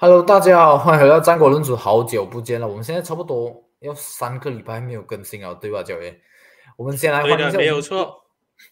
[0.00, 2.68] Hello，大家好，欢迎回到战国论主，好久不见了。
[2.68, 6.20] 我们现在差不多要三个礼拜没有更新了，对吧，教爷？
[6.76, 7.80] 我们先来对的，换一下，没有。
[7.80, 8.24] 错。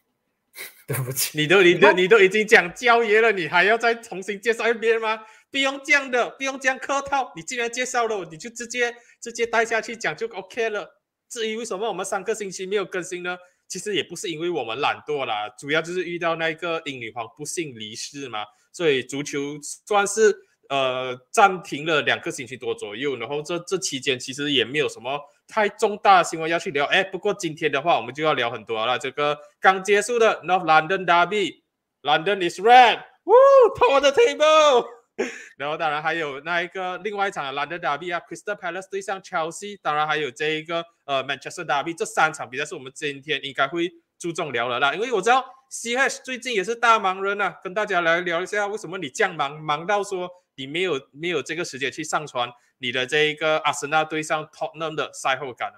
[0.86, 5.18] 对不起，你都你都你都已经讲教爷了，你还要再重新介绍一遍吗？
[5.50, 7.32] 不用这样的，不用这样客套。
[7.34, 11.00] 你既然介绍了，你就直接直接带下去讲就 OK 了。
[11.28, 13.36] 至于为什么我们三个星期没有更新呢？
[13.66, 19.40] 其实也不是因为我们懒惰啦，主要就是遇到那个英女皇不幸离世嘛，所以足球
[19.84, 20.32] 算是
[20.68, 23.16] 呃暂停了两个星期多左右。
[23.16, 26.84] 然后这这期间其实也没有什么太重大的新闻要去聊。
[26.86, 28.98] 哎，不过今天的话我们就要聊很多了。
[28.98, 34.86] 这个刚结束的 North London Derby，London is red，Woo，top of the table。
[35.56, 55.72] 然后当然还有那一个另外一场的 London Derby 啊，Crystal Palace 对上 Chelsea，当然还有这一个呃 Manchester Derby，这三场比赛是我们今天应该会注重聊的啦，因为我知道 CH 最近也是大忙人啊，跟大家来聊一下为什么你这样忙，忙到说你没有没有这个时间去上传你的这一个阿森纳对上 Tottenham 的赛后感。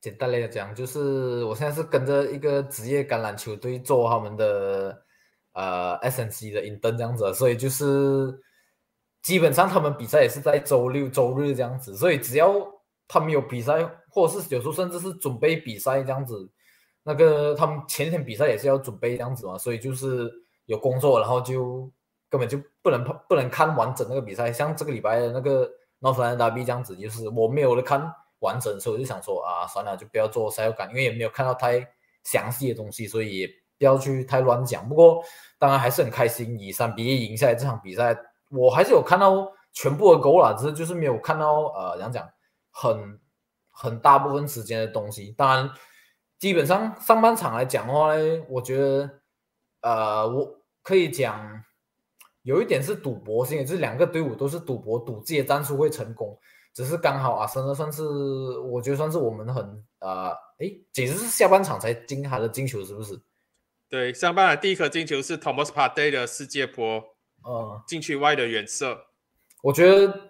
[0.00, 5.02] 简单来讲，就是我现在是跟着一个职业橄榄球队做他们的
[5.52, 8.38] 呃 SNC 的 intern 这样子，所以就是
[9.22, 12.54] 基本上他们比赛也是在周六周日这样子，所以只要
[13.08, 16.48] 他们有比赛，或者是有时候甚至是准备比赛这样子，
[17.02, 20.30] 那个他们前天比赛也是要准备这样子嘛，所以就是
[20.66, 21.90] 有工作，然后就
[22.28, 31.86] 根本就不能不能看完整那个比赛，像这个礼拜的那个 Northland RB 这样子，就是我没有了看完整，所以我就想说啊，算了，就不要做赛后感，因为也没有看到太
[32.24, 33.46] 详细的东西，所以也
[33.78, 34.88] 不要去太乱讲。
[34.88, 35.22] 不过
[35.58, 38.16] 当然还是很开心，以三比一赢下来这场比赛，
[38.50, 42.28] 我还是有看到全部的 goal 啦，只是就是没有看到呃，怎样讲，
[42.70, 43.20] 很
[43.70, 45.32] 很大部分时间的东西。
[45.36, 45.70] 当然，
[46.38, 49.10] 基本上上半场来讲的话呢，我觉得
[49.80, 51.64] 呃，我可以讲
[52.46, 56.38] 有一点是赌博性的，就是两个队伍都是赌博，赌自己的战术会成功。
[56.72, 58.04] 只是刚好阿森纳算是，
[58.60, 60.28] 我觉得算是我们很呃，
[60.60, 63.20] 诶，简直是下半场才进他的进球，是不是？
[63.88, 67.02] 对，上半场第一颗进球是 Thomas Partey 的世界波
[67.42, 68.96] 呃，禁区外的远射。
[69.60, 70.28] 我觉得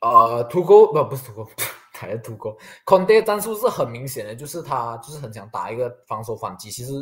[0.00, 1.50] 呃，图沟不不是图沟，
[1.92, 2.56] 还是图沟。
[2.86, 6.92] Conte 战术是很明显的，就是他就是很想打一个防守反击，其实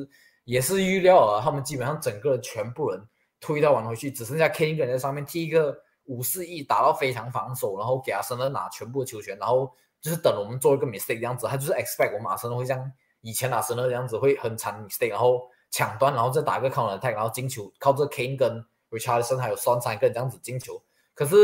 [0.44, 3.00] 也是预料啊，他们基本上整个全部人
[3.44, 12.90] 推到完回去，只剩下 Kane 一个人在上面踢一个五四一，打到非常防守，然后给阿森纳拿全部的球权，然后就是等我们做一个 mistake 这样子，他就是 expect 我们阿森纳会像
[13.20, 20.82] 以前阿森纳这样子会很惨 mistake，然后抢断，然后再打一个 counter attack，然后进球，靠这 Kane 跟 Richardson 还有双三个人这样子进球。
[21.14, 21.36] 可是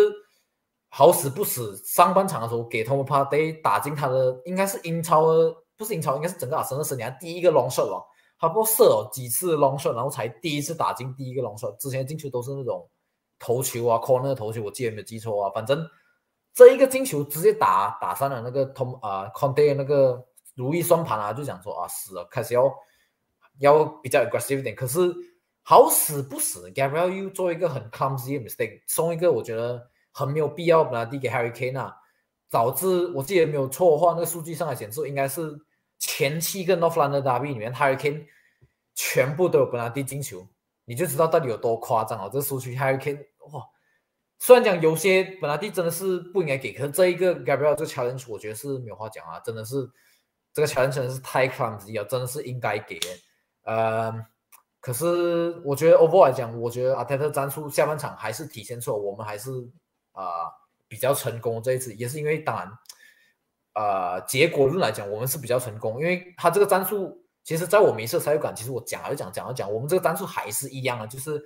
[0.89, 8.03] 好死不死，上半场的时候给 Tom Partey 打进他的应该是英超的，不是英超，应该是整个阿森纳生涯第一个 long shot 哦。
[8.41, 12.89] 他不射了几次 long shot，然后才第一次打进第一个 long shot，之前进球都是那种
[13.39, 15.87] 头球啊，corner 头球，我记得没有记错啊，反正
[16.55, 22.73] 这一个进球直接打打上了那个 Tom 啊、Conte 那个如意算盘啊，就想说啊死了，开始要
[23.59, 25.15] 要比较 aggressive 一点，可是
[25.63, 31.95] 好死不死，Gabriel 又做一个很 clumsy mistake，送一个我觉得很没有必要把它递给 Harry Kane 啊，
[32.51, 35.55] 导致我记得没有错的话，那个数据上来显示应该是
[36.01, 38.27] 前七个 North London Derby 里面 Harry Kane
[38.97, 40.45] 全部都有本拉蒂进球，
[40.85, 42.29] 你就知道到底有多夸张哦。
[42.33, 43.63] 这数据 Harry Kane 哇，
[44.39, 49.89] 虽然讲有些本拉蒂真的是不应该给，可是这一个 Gabriel 这个 challenge 我觉得是没有话讲啊，真的是
[50.53, 52.99] 这个乔恩楚真的是太 clumsy 了，真的是应该给。
[53.63, 54.13] 呃，
[54.81, 59.51] 可是我觉得 overall 来讲，我觉得阿泰特战术下半场还是体现出了我们还是
[60.13, 60.51] 啊、
[60.89, 62.71] 比较成功这一次，也是因为当然
[63.75, 71.43] 呃结果论来讲，我们是比较成功，因为他这个战术其实在我没设参与感，其实我讲了讲讲了讲，我们这个战术还是一样的，就是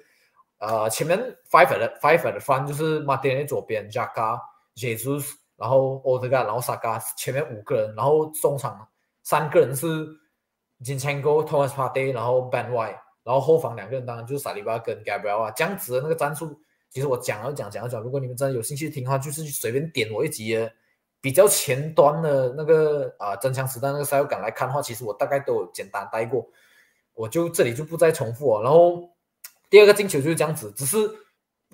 [0.59, 1.19] 呃前面
[1.51, 4.39] five at five at front 就是马丁内左边 Jaka
[4.75, 8.89] Jesus，然后 o d e g a 然后 Saka 前面五个人，然后中场
[9.23, 9.87] 三个人是
[10.83, 16.61] Zinchenko、Thomas Partey，然后 Ben White，然后后防两个人当然就是萨利巴跟 Gabriel 啊，这样子的那个战术，
[16.91, 20.59] 其实我讲了讲讲了讲，如果你们真的有兴趣听的话，就是随便点我一集
[21.25, 26.47] 比较前端的那个啊真枪实弹那个赛后感来看的话，其实我大概都有简单带过，
[27.15, 28.63] 我就这里就不再重复了。
[28.63, 29.09] 然后
[29.71, 30.99] 第二个进球就是这样子，只是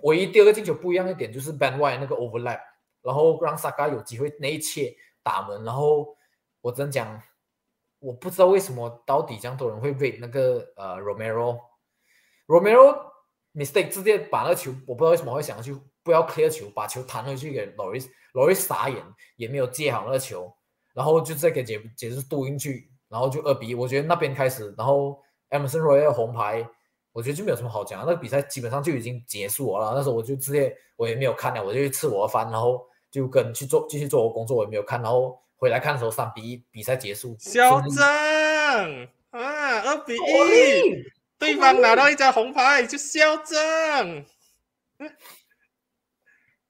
[0.02, 2.60] 唯一第二个进球不一样一点就是 Ben White 那个 overlap，
[3.02, 4.94] 然后让 Saka 有机会内切
[5.24, 6.16] 打门，然后
[6.60, 7.20] 我真讲。
[8.02, 12.96] 我不知道为什么到底这样多人会为那个呃 Romero，Romero
[13.54, 15.76] mistake 直接把那个球，我不知道为什么会想要去
[16.10, 19.00] 不要 clear 球，把球弹回去给 Loris，Loris 傻眼
[19.36, 20.52] 也没有接好那个球，
[20.92, 23.76] 然后就再给解解释渡进去，然后就二比一。
[23.76, 26.68] 我觉得那边开始，然后 Emerson Royal 红牌
[27.12, 29.92] 我觉得就没有什么好讲，那个比赛基本上就已经结束了。
[29.94, 35.00] 那时候我就直接我也没有看了，我就去吃我的饭，然后就跟去做继续做我工作，我也没有看。
[35.00, 38.04] 然后回来看的时候，三比一比赛结束，嚣张
[39.30, 41.04] 啊，二比一，
[41.38, 44.24] 对方拿到一张红牌就嚣张。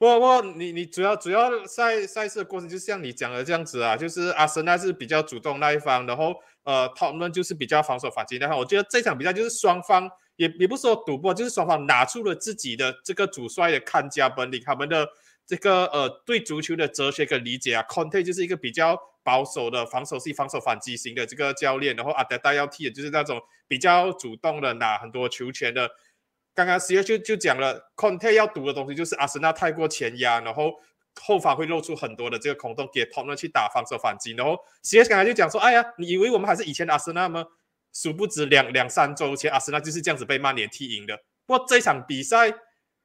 [0.01, 8.57] 不不，你你主要主要赛赛事的过程就像你讲的这样子啊，就是阿森纳是比较主动那一方，然后呃，讨论就是比较防守反击那方。
[8.57, 15.07] 我觉得这场比赛就是双方也也不说赌博，就是双方拿出了自己的这个主帅的看家本领，他们的
[15.47, 17.85] 这个呃对足球的哲学跟理解啊。
[17.87, 23.39] Conte 就是一个比较保守的防守系、防守反击型的这个教练，然后阿德达要踢的就是那种
[23.69, 25.91] 比较主动的拿很多球权的。
[26.55, 30.73] 刚刚 C 就就讲了，Conte 要赌的东西就是阿森纳太过前压，然后
[31.21, 34.33] 后方会露出很多的这个空洞，给 t o 去打防守反击。
[34.33, 37.45] 然后 C 刚才就讲说，哎呀，你以为我们还是以前的阿森纳吗？
[37.93, 41.17] 殊不知两两三周前阿森纳就是这样子被曼联踢赢的。
[41.47, 42.53] 不过这场比赛，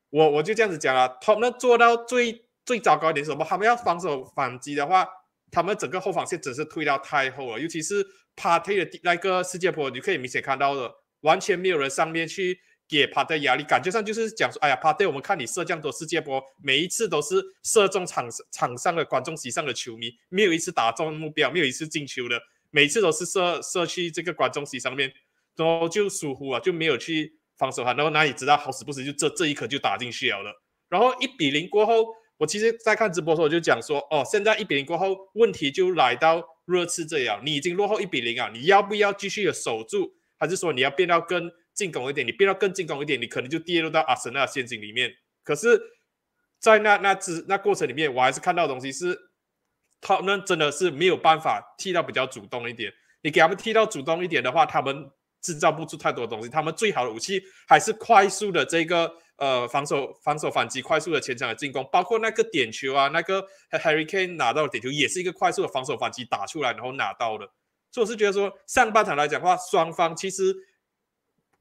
[0.09, 3.45] 我我就这样子讲了 t o 做到最最糟糕一点是什么？
[3.45, 5.07] 他们要防守反击的话，
[5.51, 8.05] 他们整个后防线真是退到太后了，尤其是
[8.35, 12.59] Party 的那个世界波，你可以明显看到的，完全没有人上面去。
[12.87, 22.39] 给帕特压力，感觉上就是讲说，哎呀，帕特，我们看你射这样多世界波，每一次都是射中场场上的观众席上的球迷，没有一次打中目标，没有一次进球的，
[22.69, 25.11] 每次都是射射去这个观众席上面，
[25.55, 30.61] 然后就疏忽啊，就没有去防守他，然后哪里知道好死不死就这这一颗就打进去了。
[30.87, 32.05] 然后一比零过后，
[32.37, 41.51] 我其实在看直播的时候我就讲说，哦，现在一比零过后，问题就来到热刺这样，你已经落后一比零啊，你要不要继续的守住，还是说你要变到跟？
[41.75, 45.13] 进攻一点，你变到更进攻一点，你可能就跌入到阿森纳陷阱里面。
[45.43, 45.79] 可是，
[46.57, 49.15] 在那那之那过程里面，我还是看到的东西是，
[49.99, 52.91] 他们真的是没有办法踢到比较主动一点。
[53.21, 55.11] 你给他们踢到主动一点的话，他们
[55.41, 56.49] 制造不出太多东西。
[56.49, 67.45] 他们最好的武器还是快速的这个呃防守防守反击，快速的前场的进攻，包括那个点球啊，那个 Harry Kane 拿到的点球也是一个快速的防守反击打出来，然后拿到的。
[67.91, 70.55] 所以我是觉得说，上半场来讲的话，双方其实。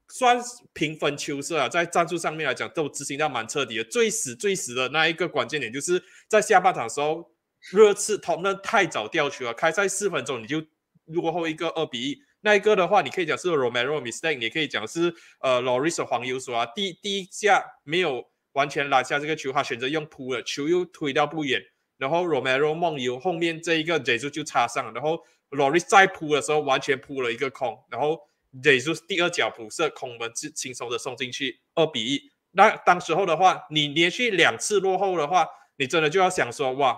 [0.07, 0.39] 算
[0.73, 3.83] 平分秋色啊，在战术上面来讲都执行到蛮彻底的。
[3.83, 7.31] 最死最死的那一个关键点，就是在下半场的时候，
[7.71, 10.63] 热刺他们太早掉球了，开赛四分钟你就
[11.05, 12.21] 落后一个二比一。
[12.41, 21.59] 那一个的话，你可以讲是 Romero mistake，也可以讲是呃 Loris 黄油说啊，第第一下没有完全拿下这个球，他选择用扑了球又推到不远，
[21.97, 25.19] 然后 Romero 梦游后面这一个节奏就插上，然后
[25.49, 28.19] Loris 再扑的时候完全扑了一个空，然后。
[28.63, 32.21] 也就是第二脚补射空门，轻轻松的送进去，二比一。
[32.51, 35.47] 那当时候的话，你连续两次落后的话，
[35.77, 36.97] 你真的就要想说，哇，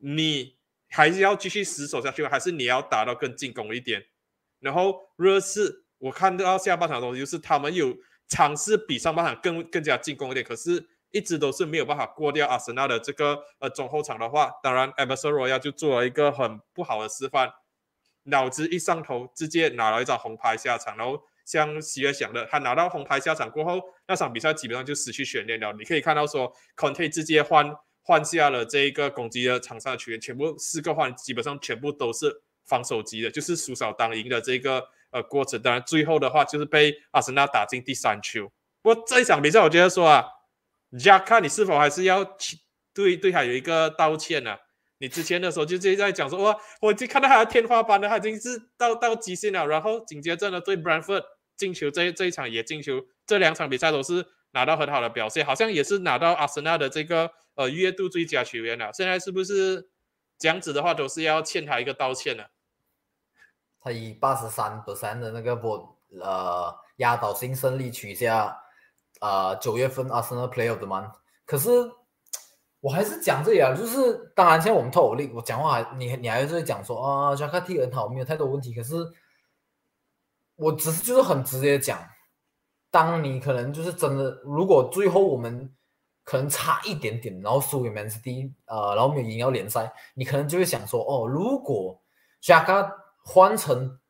[0.00, 0.56] 你
[0.88, 4.04] 还是要继续死守下去，还是你要打到更进攻一点？
[4.58, 7.96] 然后热刺，我看到下半场的东西就是他们有
[8.28, 17.50] 尝试比上半场更更加进攻一点，可是一直都是没有办法过掉阿森纳的这个呃中后场的话，当然 e m e r s o n Royal 就做了一个很不好的示范。
[18.24, 20.96] 脑子一上头，直接拿了一张红牌下场。
[20.96, 25.72] 然后像喜悦想的，他拿到红牌下场过后，那场比赛基本上就失去悬念了。
[25.72, 35.60] 你可以看到说，Conte 直接换换下了这一个攻击的场上的球员，全部四个换，基本上全部都是防守级的，就是输少当赢的这个呃过程。
[35.60, 38.50] 当然最后的话就是被阿森纳打进第三球。
[38.82, 40.24] 不过这一场比赛，我觉得说啊，
[40.98, 42.24] 加看你是否还是要
[42.94, 44.56] 对对他有一个道歉呢？
[45.02, 49.66] 你之前的时候就直接在讲说哇，我已经看到他的天花板了，他已经是到到极限了。
[49.66, 51.24] 然后紧接着呢，对 Brentford
[51.56, 58.92] 进球这这一场也进球，这两场比赛都是拿到很好的表现，好像也是拿到阿森纳的这个呃月度最佳球员了。
[58.92, 59.88] 现在是不是
[60.38, 62.50] 这样子的话，都是要欠他一个道歉了？
[63.80, 68.54] 他以八十三比三的那个波呃压倒性胜利取下
[69.22, 71.12] 呃九月份阿森纳 Player of the Month，
[71.46, 71.70] 可是。
[72.80, 78.72] 我还是讲这里啊，就是当然，现在我们透我力，我讲话还你你还是会讲说啊，加卡踢很好，没有太多问题。
[78.72, 79.06] 可是
[80.56, 81.98] 我只是就是很直接讲，
[82.90, 85.70] 当你可能就是真的，如果最后我们
[86.24, 92.00] 可能差一点点，然后输给 Man City，呃，然后没有赢到联赛，你可能就会想说，哦，如果
[92.40, 92.90] 加卡
[93.22, 94.00] 换成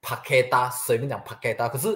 [0.00, 1.68] 帕克达，随便讲帕克达。
[1.68, 1.94] 可是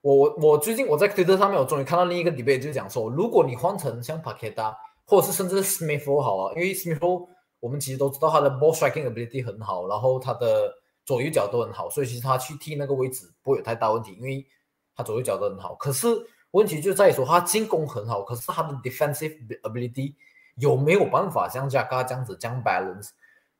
[0.00, 4.74] 我我最近我在推特上面，我终于看到另一个 debate，就讲说，如果你换成像 Paketa。
[5.08, 7.26] 或者是甚至 Smith 好啊，因为 Smith
[7.60, 10.70] 我们其实都知道他的 ball striking ability 很好，然后他的
[11.06, 14.46] 左右脚都很好，所以其实他去踢那个位置不会有太大问题，因为
[14.94, 15.74] 他左右脚都很好。
[15.76, 16.06] 可是
[16.50, 20.14] 问题就在于说他进攻很好，可是他的 defensive ability
[20.56, 23.08] 有没有办法像加嘎这样子将 balance？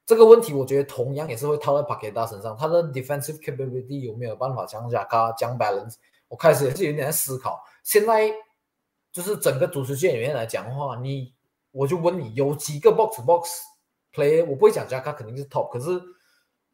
[0.04, 5.94] 这个问题我觉得同样也是会套在 p a k e t a 身上，他的 defensive capability 有没有办法像加嘎将 balance？
[6.28, 8.30] 我开始也是有点在思考，现在
[9.10, 11.34] 就是整个足球界里面来讲的话，你
[11.70, 13.48] 我就问你有几个 box box
[14.12, 16.00] play，我不会讲加卡肯定是 top，可是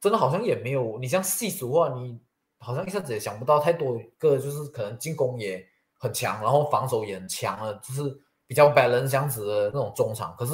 [0.01, 2.21] 真的好像也没有，你像细数的话，你
[2.59, 5.65] 好像一下子也想不到太多个，就是可能进攻也
[5.99, 8.03] 很强，然后防守也很强了，就是
[8.47, 10.35] 比较 balance 这样子的那种中场。
[10.39, 10.53] 可是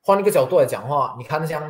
[0.00, 1.62] 换一个角度来讲的话，你看像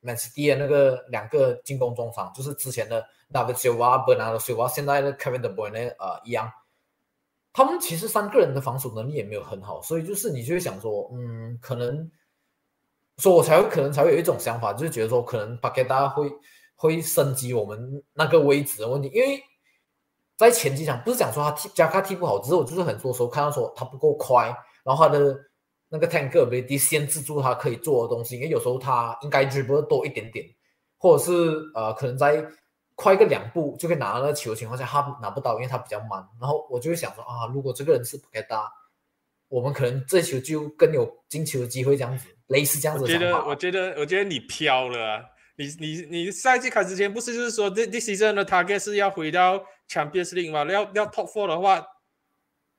[0.00, 6.50] Man City 那个两个进攻中场，就是之前的 David Silva、Bernardo Silva，现在的 Kevin De Bruyne 呃一样，
[7.58, 12.08] 他们其实三个人的防守能力也没有很好，所以就是你就会想说，嗯，可能，
[13.16, 16.30] 说我才会可能才会有一种想法，就是觉得说可能 p a k e t a 会
[16.76, 19.42] 会升级我们那个位置的问题，因为
[20.36, 25.36] 在前几场不是讲说他踢加卡踢不好，只是我就是很多时候看到说他不够快，然后他的
[25.88, 30.46] 那个 tank ability 限制住他可以做的东西，因为有时候他应该 drive 多一点点，
[30.96, 31.32] 或者是
[31.74, 32.46] 呃可能在
[33.00, 36.26] 快个两步就可以拿到那个球的情况下，他拿不到，因为他比较慢。
[36.40, 38.60] 然后我就会想说啊，如果这个人是 p a k e t a
[39.46, 43.46] 我们可能这球就更有进球的机会，这样子类似这样子我觉得，的想法。
[43.46, 45.24] 我觉得，我觉得你飘了啊！
[45.54, 50.64] 你你你赛季开始前不是就是说这这 season 的 target 是要回到 Champions League 吗？
[50.70, 51.86] 要要 Top Four 的话，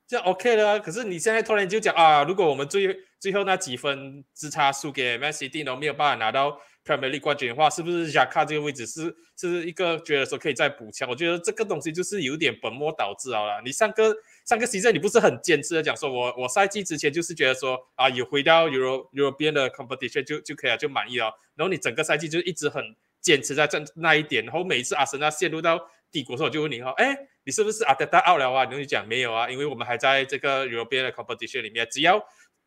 [0.06, 0.78] 这样 OK 了啊。
[0.78, 11.08] 可是你现在突然就讲啊，如果我们最最后那几分之差输给 Man City 都没有办法拿到 Premier League 冠军的话，是不是 Jaka 这个位置是是一个觉得说可以再补强？
[11.08, 13.60] 我觉得这个东西就是有点本末倒置好了。
[13.64, 14.14] 你上个
[14.46, 21.26] 上个星期你不是很坚持的讲说，我我赛季之前就是觉得说啊，有回到 Euro European 的 competition 就就可以了，就满意了。
[21.54, 22.82] 然后你整个赛季就一直很
[23.20, 25.78] 坚持在这那一点，然后每一次阿森纳陷入到
[26.10, 28.64] 低谷的时候，我就问你哈，哎，你是不是阿德达 out 了啊？
[28.64, 32.18] 你就讲没有啊，因为我们还在这个 European 的 competition 里面，只要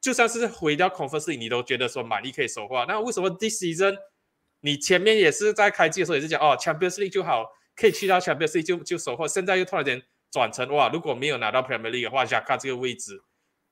[0.04, 2.86] 就算是回到 Conference，你都觉得说满意可以收获。
[2.86, 3.96] 那为什么 this season
[4.60, 13.24] 你前面也是在开机的时候也是讲哦 Champions League 就好，可以去到 Champions League 就就收获，现在又突然间转成哇，如果没有拿到 Premier League 的话，加卡这个位置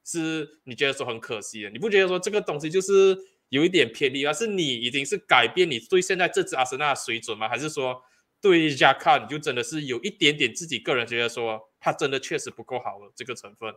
[0.05, 1.69] 是你觉得说很可惜的？
[1.69, 3.17] 你不觉得说这个东西就是
[3.49, 7.49] 有一点偏离，而是你已经是改变你对现在这支阿森纳的水准吗？
[7.49, 8.01] 还是说
[8.39, 13.73] 对于 Jaka 你就真的是有一点点自己个人觉得说他真的确实不够好了这个成分？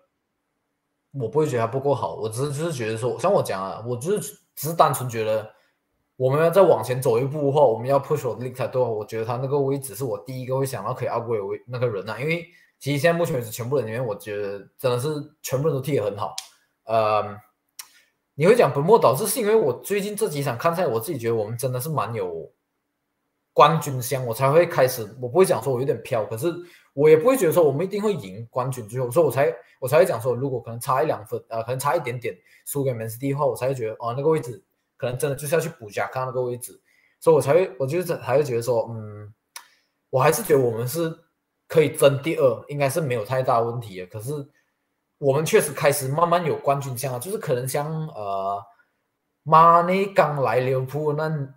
[1.18, 5.48] 我不会觉得他不够好，我只是只是觉得说，像我讲啊，我就是只是单纯觉得，
[6.16, 12.44] 我们要再往前走一步的话，我们要 push 我的 league 的话，我觉得他那个位置是我第一个会想到可以 upgrade 为那个人啊，因为
[12.78, 15.08] 其实现在目前为止全部人里面，我觉得真的是
[15.40, 16.34] 全部人都踢得很好。
[16.84, 17.36] 呃，
[18.34, 22.50] 你会讲本末倒置，是因为我最近这几场看赛，我自己觉得我们真的是蛮有
[23.52, 26.52] 冠军相，我才会开始，我不会讲说我有点飘，可是
[26.94, 32.34] 我也不会觉得说我们一定会赢冠军，最后，所以我才我才会讲说，如果可能差一两分，呃，可能差一点点
[32.64, 34.64] 输给 Man City 的话，我才会觉得哦，那个位置
[34.96, 36.80] 可能真的就是要去补加看那个位置，
[37.18, 39.34] 所以我才会，我就是才会觉得说，嗯，
[40.08, 41.12] 我还是觉得我们是
[41.66, 44.06] 可以争第二，应该是没有太大问题的。
[44.06, 44.32] 可是
[45.18, 48.62] 我们确实开始慢慢有冠军相啊，就是可能像呃，
[49.42, 51.54] 马内刚来利物浦那。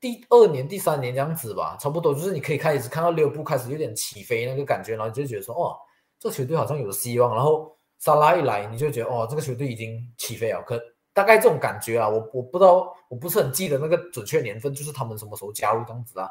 [0.00, 5.76] 第二年、第三年这样子吧，差不多就是你可以开始看到利物浦开始有点起飞那个感觉，然后你就觉得说，哦，
[6.20, 7.34] 这球队好像有希望。
[7.34, 10.62] 然后萨拉一来，你就觉得，哦，这个球队已经起飞了。
[10.62, 10.80] 可
[11.12, 16.28] 大概这种感觉啊，我我不知道，我不是很记得那个准确年份，就是他们什么时候加入这样子啊。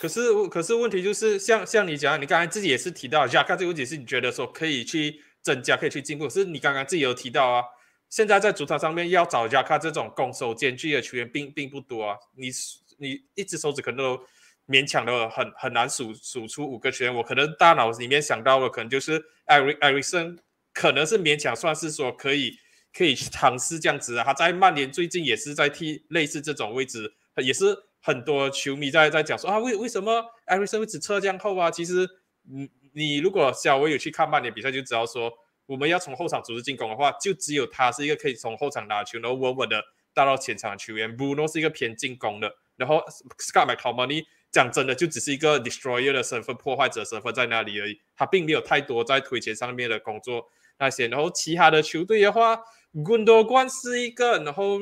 [0.00, 6.28] 可是，可是问题就是，像像你讲，你刚才自己也是提到，加卡这个问题是你觉得说可以去增加，可以去进步。
[6.28, 7.62] 是你刚刚自己有提到啊，
[8.08, 12.50] 现在在主场上面要找加卡这种攻守兼具的球员并并不多啊，你。
[12.98, 14.20] 你一只手指可能都
[14.66, 20.38] 勉强的很很难数数出五个球员，我可能大脑里面想到的可能就是艾瑞艾瑞森，
[20.74, 22.58] 可能是勉强算是说可以
[22.92, 24.24] 可以尝试这样子啊。
[24.24, 31.70] 他在曼联最近也是在踢类似这种位置，也是很多球迷在在讲说啊，为为什么艾瑞森会只撤这样后啊？
[31.70, 32.06] 其实，
[32.42, 35.32] 你你如果稍微有去看曼联比赛，就知道说
[35.66, 41.16] 我们要从后场组织进攻的话，就只有他是一个可以从后场拿球，然后稳稳的带到前场的球员。
[41.16, 42.56] Bruno 是一个偏进攻的。
[42.78, 43.02] 然后
[43.38, 50.46] ，Scott McTominay 讲真的就只是一个 destroyer 的身份，破坏者身份在那里而已，他并没有太多在推前上面的工作
[50.78, 51.08] 那些。
[51.08, 52.56] 然后其他的球队的话
[53.04, 54.78] g a n 是一个，然后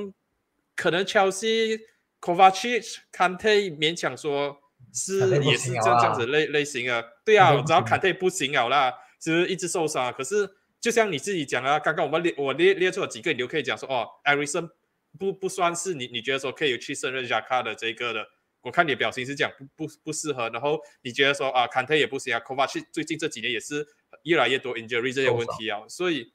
[0.76, 1.80] 可能 Chelsea
[2.20, 4.58] Kovacic、Kante 勉强说
[4.94, 7.02] 是也是这这样子类类型啊。
[7.24, 10.12] 对啊，我知道 Kante 不行了啦，就是一直受伤。
[10.12, 10.48] 可是
[10.80, 14.70] 就像你自己讲啊，刚刚我们列我列列出了几个，你就可以讲说哦 e r i s o n
[15.16, 18.26] 不不算是你，你觉得说可以去胜任加卡的这个的，
[18.60, 23.86] 我看你的表情是讲不不不适合，然后你觉得说啊，坎特也不行啊，科瓦奇最近这几年也是
[24.22, 26.32] 越来越多 injury 这些问题啊，所以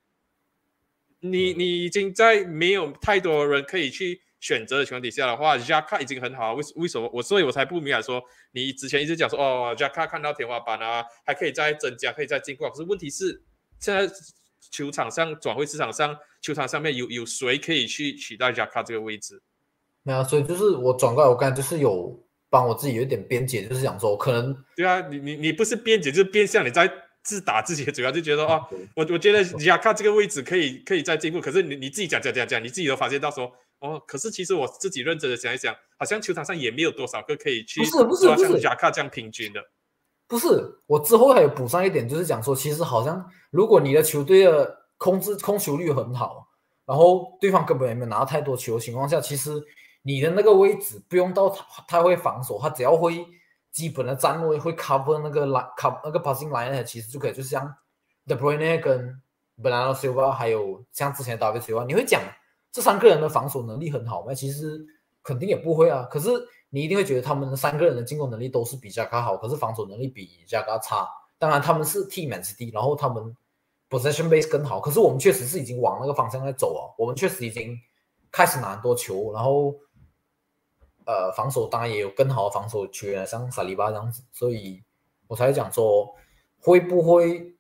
[1.20, 8.24] 你你已经在没有太多人可以去选择的情况底下的话 k a 已经很好，为为什么我所以我才不明白说
[8.54, 13.44] 你之前一直讲说哦 k a 看到天花板啊，还可以再增加，可以再进步，可是问题是
[13.80, 14.12] 现在
[14.72, 19.42] 球场上转会市场上球场上面有有谁可以去取代 k a 这个位置？
[20.04, 22.20] 没有，所以就是我转过来，我刚才就是有
[22.50, 26.92] 帮我自己有一点辩解，就是想说可能对啊，你你你不是辩解，就是变相你在。
[27.24, 28.60] 自打自己的主要就觉得哦，
[28.96, 33.46] 我我觉得雅卡这个位置可以可以再进步，可是你你自己讲讲讲讲，你自己都发现到说
[33.78, 39.64] 哦，可是其实我自己认真的想一想，好像球场上也没有多少个可以去不是不是不是亚卡这样平均的，
[40.28, 40.48] 不是
[40.88, 46.48] 我之后还有补上一点，就是讲说其实好像如果你的球队的控制控球率很好，
[46.86, 49.62] 然后对方根本也没有拿到太多球的情况下，其实
[50.04, 53.26] 你的那个位置不用到他他会防守，他只要会。
[53.72, 57.74] 基本的站位会 cover 那个 line cover 那个 passing line 其实就可以，就像
[58.28, 59.22] The Bruyne 跟
[59.64, 62.22] Bernardo Silva 还有像之前 David Silva，你会讲
[62.70, 64.34] 这三个人的防守能力很好吗？
[64.34, 64.86] 其实
[65.24, 66.06] 肯定也不会啊。
[66.12, 66.30] 可是
[66.70, 71.08] 你一定会觉得他们三个人的进攻能力都是比加卡好，可是防守能力比加卡差。
[71.40, 73.34] 当然他们是 team man 是低，然后他们
[73.92, 74.80] possession base 更好。
[74.80, 77.78] 可是我们确实是已经往那个方向在走啊，我们确实已经
[78.32, 79.76] 开始拿很多球，然后。
[81.04, 84.82] 呃，防守当然也有更好的防守球员，像萨利巴这样子，所以
[85.28, 86.08] 我才会讲说
[86.60, 87.56] 会不会？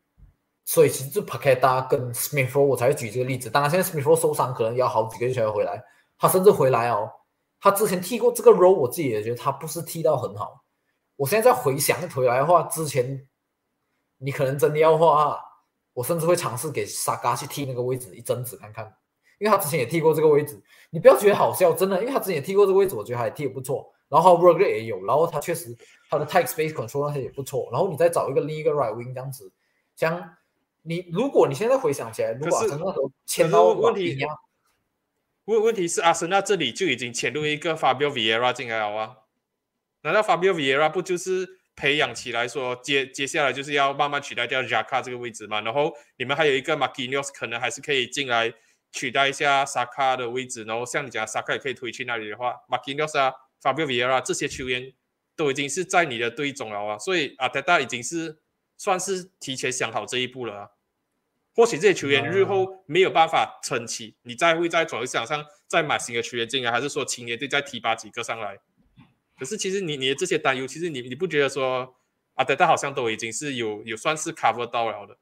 [0.63, 3.49] 所以其实就帕凯达跟 Smith，我才会举这个例子。
[3.49, 5.83] 当然，现在 Smith 受伤，可能要好几个月才会回来。
[6.19, 7.11] 他甚至回来哦，
[7.59, 10.63] 他之前踢过这个 role，我自己也觉得他不是踢到很好。
[11.15, 13.27] 我现在再回想回来的话，之前
[14.19, 15.41] 你可能真的要话，
[16.01, 18.91] 我甚至会尝试给萨嘎去踢那个位置一阵子看看。
[19.37, 23.93] 因为他之前也踢过这个位置，你不要觉得好笑，真的，因为他之前也踢过这个位置，我觉得他也踢得不错。
[24.09, 25.77] 然后 work 也有，然后他确实
[26.09, 27.69] 他的 tight space control 那些也不错。
[27.71, 29.51] 然后你再找一个另一个 right wing 这样子，
[29.95, 30.35] 像
[30.81, 34.17] 你如果你现在回想起来，如果那时候签到问题
[35.45, 39.17] 问问题是阿森纳这里就已经签入一个 Fabio Vieira 进来了啊？
[40.01, 45.61] 难道 Fabio Vieira 不就是培养起来说接接下来就是要慢慢取代掉 j a k a 这个位置嘛？
[45.61, 48.53] 然后你们还有一个 Marquinhos 可能还是可以进来。
[48.93, 53.31] 取代一下萨卡的位置，然后像你讲，萨卡也可以推去那里的话，马基诺斯啊、
[53.61, 54.91] 法比奥维尔啊这些球员
[55.33, 58.39] 都已经是在你的队中了啊，所以阿德达已经是
[58.77, 60.69] 算是提前想好这一步了啊。
[61.55, 68.59] 或许这些球员日后没有办法撑起，你再会在转会市场上再买新的球员进来，还是说青年队再提拔几个上来？
[69.41, 71.95] 可是其实你你的这些担忧，其实你你不觉得说
[72.35, 75.17] 阿德达好像都已经是有有算是 cover 到了的？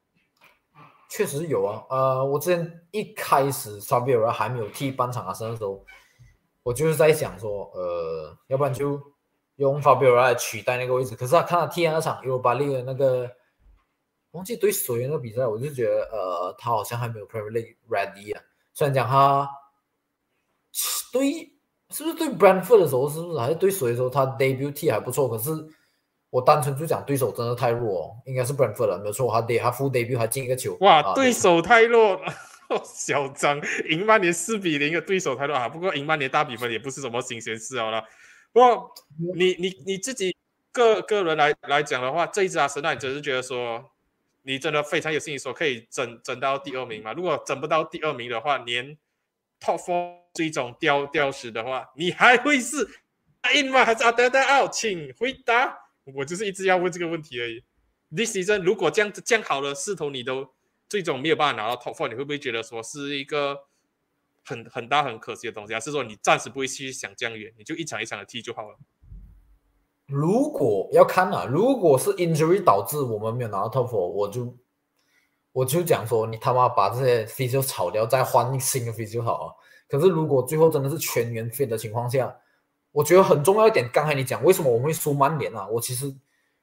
[1.08, 5.82] 确实有啊，呃，我之前一开始刷比尔还没有踢半场阿森的时候，
[6.62, 9.00] 我就是在想说，呃，要不然就
[9.56, 11.16] 用法比尔来取代那个位置。
[11.16, 13.26] 可是他看他踢那场尤巴利的那个，
[14.32, 18.42] 忘记对谁那个比赛，我就觉得，呃，他好像还没有 Premier League ready 啊。
[18.74, 19.48] 虽然讲他
[21.10, 21.49] 对，
[21.90, 25.50] 是不是对 Brentford 的时候，是不是还是对谁的时候，他 debut T 还不错，可是。
[26.32, 30.76] 我单纯就讲对手真的太弱，哦，应该是 Brentford 了，没有错，他得他 full debut 还进一个球。
[30.78, 32.32] 哇，对手太弱了，
[32.86, 35.68] 嚣张，赢曼联四比零，对手太弱啊。
[35.68, 38.04] 不过赢曼联大比分也不是什么新鲜事哦了。
[38.52, 38.94] 不过
[39.34, 40.36] 你你你自己
[40.70, 43.90] 个个人来来讲的话，这一支阿森纳，你只是觉得说
[44.42, 47.12] 你真的非常有信心说可以争争到第二名吗？
[47.12, 48.96] 如果争不到第二名的话，连
[49.60, 52.88] top four 这种掉掉时的话，你还会是
[53.54, 53.84] in 吗？
[53.84, 54.72] 还是阿德德 out？
[54.72, 55.78] 请回答。
[56.16, 57.62] 我就是一直要问这个问题而已。
[58.14, 60.48] This season 如果这样这样好了，势头你都
[60.88, 63.56] 最终没有办法拿到 top four，你会不会觉得说是一个
[64.44, 65.74] 很很大很可惜的东西？
[65.74, 68.76] 还是说你暂时不会去想这样远，你就一场一场的踢就好了？
[70.06, 74.56] 如果要看啊，如果是 injury 导致我们没有拿到 top four，我就
[75.52, 79.54] 我就讲说你他妈把这些 f i s i o 炒掉，再换新的 f i s i o 好啊。
[79.88, 82.34] 可是如果最后真的是全员废的情况下，
[82.92, 85.66] 我觉得很重要一点，刚才你讲为什么我们会输曼联啊？
[85.68, 86.14] 我其实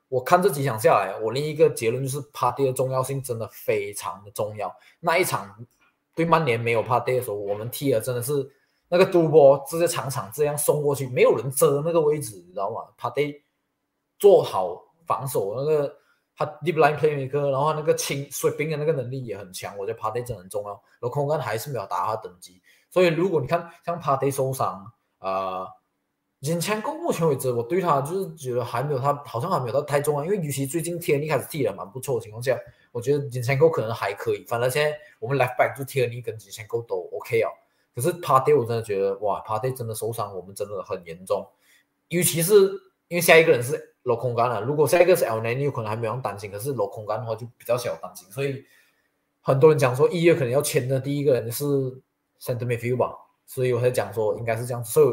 [0.07, 4.73] 我看这几场下来，我另一个结论就是帕蒂的重要性真的非常的重要。
[5.01, 5.65] 那一场
[6.15, 8.49] 对曼联没有帕蒂的时候，我们踢的真的是
[8.87, 12.81] 那个杜波直接场场这样送过去，没有人遮那个位置，你知道吗？
[12.97, 13.43] 帕蒂
[14.17, 15.93] 做好防守，那个
[16.37, 19.77] 他 deep line play 一个，然后那个清水兵的那个能力也很强。
[19.77, 22.61] 我觉得帕蒂真的很重要，然后空干还是没有达到他等级。
[22.89, 25.67] 所以如果你看像帕蒂受伤啊。
[26.39, 30.23] 金钱沟目前为止，我对他就是觉得还没有他，好像还没有到太重要。
[30.23, 32.55] 因为尤其最近天一开始踢的蛮不错的情况下，
[32.91, 34.45] 我觉得金钱沟可能还可以。
[34.47, 37.49] 反正现在我们 left back 就天尼跟金钱沟都 OK 啊。
[37.95, 41.43] 可是 Party 我真的觉得哇，Party 真的受伤，我们真的很严重。
[42.09, 42.53] 尤其是
[43.07, 46.49] 因为下一个人是镂空干了，如果下一个是 El Nani，可能还没有担心。
[46.49, 48.25] 可是镂空干的话就比较小担心。
[48.31, 48.63] 所以
[49.41, 51.65] 很多人讲说一月可能要签的第一个人是
[52.39, 53.13] Centre Midfield 吧。
[53.45, 54.81] 所以我才讲说应该是这样。
[54.85, 55.07] 所以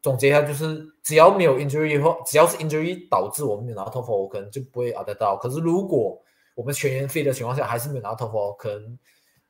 [0.00, 5.36] 总结一下，就是只要没有 injury 或只要是 injury 导致我们没有拿到 top four，可能就不会拿得到。
[5.36, 6.22] 可是如果
[6.54, 8.98] 我们全员废的情况下，还是没有拿到 top four，可能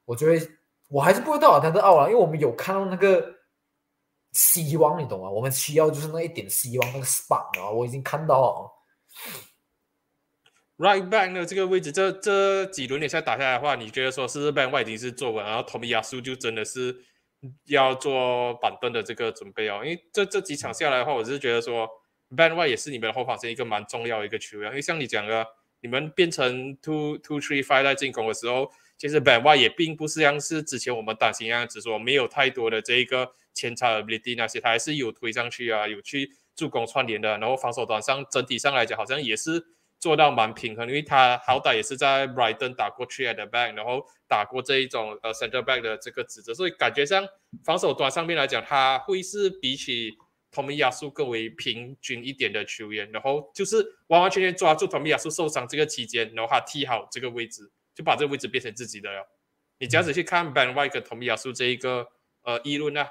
[0.07, 0.41] 我就会
[0.89, 3.34] 我还是不会到拿得到啊，因为我们有看到那个
[4.35, 5.31] 希望，你懂吗？
[5.31, 8.71] 我们需要就是那一点希望，那个 spark 啊，我已经看到了。
[10.77, 16.97] Right back 呢这个位置，这这几轮联赛打下来的话，你觉得说是 Ben White 已经是坐稳，然后 Tommy Yasu 就真的是
[17.67, 19.83] 要做板凳的这个准备哦。
[19.85, 21.89] 因为这这几场下来的话，我是觉得说
[22.37, 24.71] Ben White 也是你们后防线一个蛮重要的一个球员。
[24.71, 25.47] 因为像你讲的，
[25.81, 28.69] 你们变成 two two three five 在进攻的时候，
[28.99, 39.65] 其实 Ben White 也并不是像是之前我们担心一样，只说没有太多的这一个前插 ability 那些，他还是有推上去啊，有去助攻串联的，然后防守端上整体上来讲，好像也是。
[40.01, 47.27] 做到蛮平衡，因为他好歹也是在 Brighton 打过 t r e at back，然后打过这一种呃 center back 的这个职责，所以感觉上
[47.65, 50.13] 防守端上面来讲，他会是比起
[50.51, 59.27] 同米亚苏更为平均一点的球员，然后就是完完全全抓住同米亚苏受伤这个期间，然后他踢好这个位置，就把这个位置变成自己的了。
[59.79, 62.07] 你这样子去看 Ben White 跟 Tommy Yasu 这一个
[62.43, 63.07] 呃议论呢？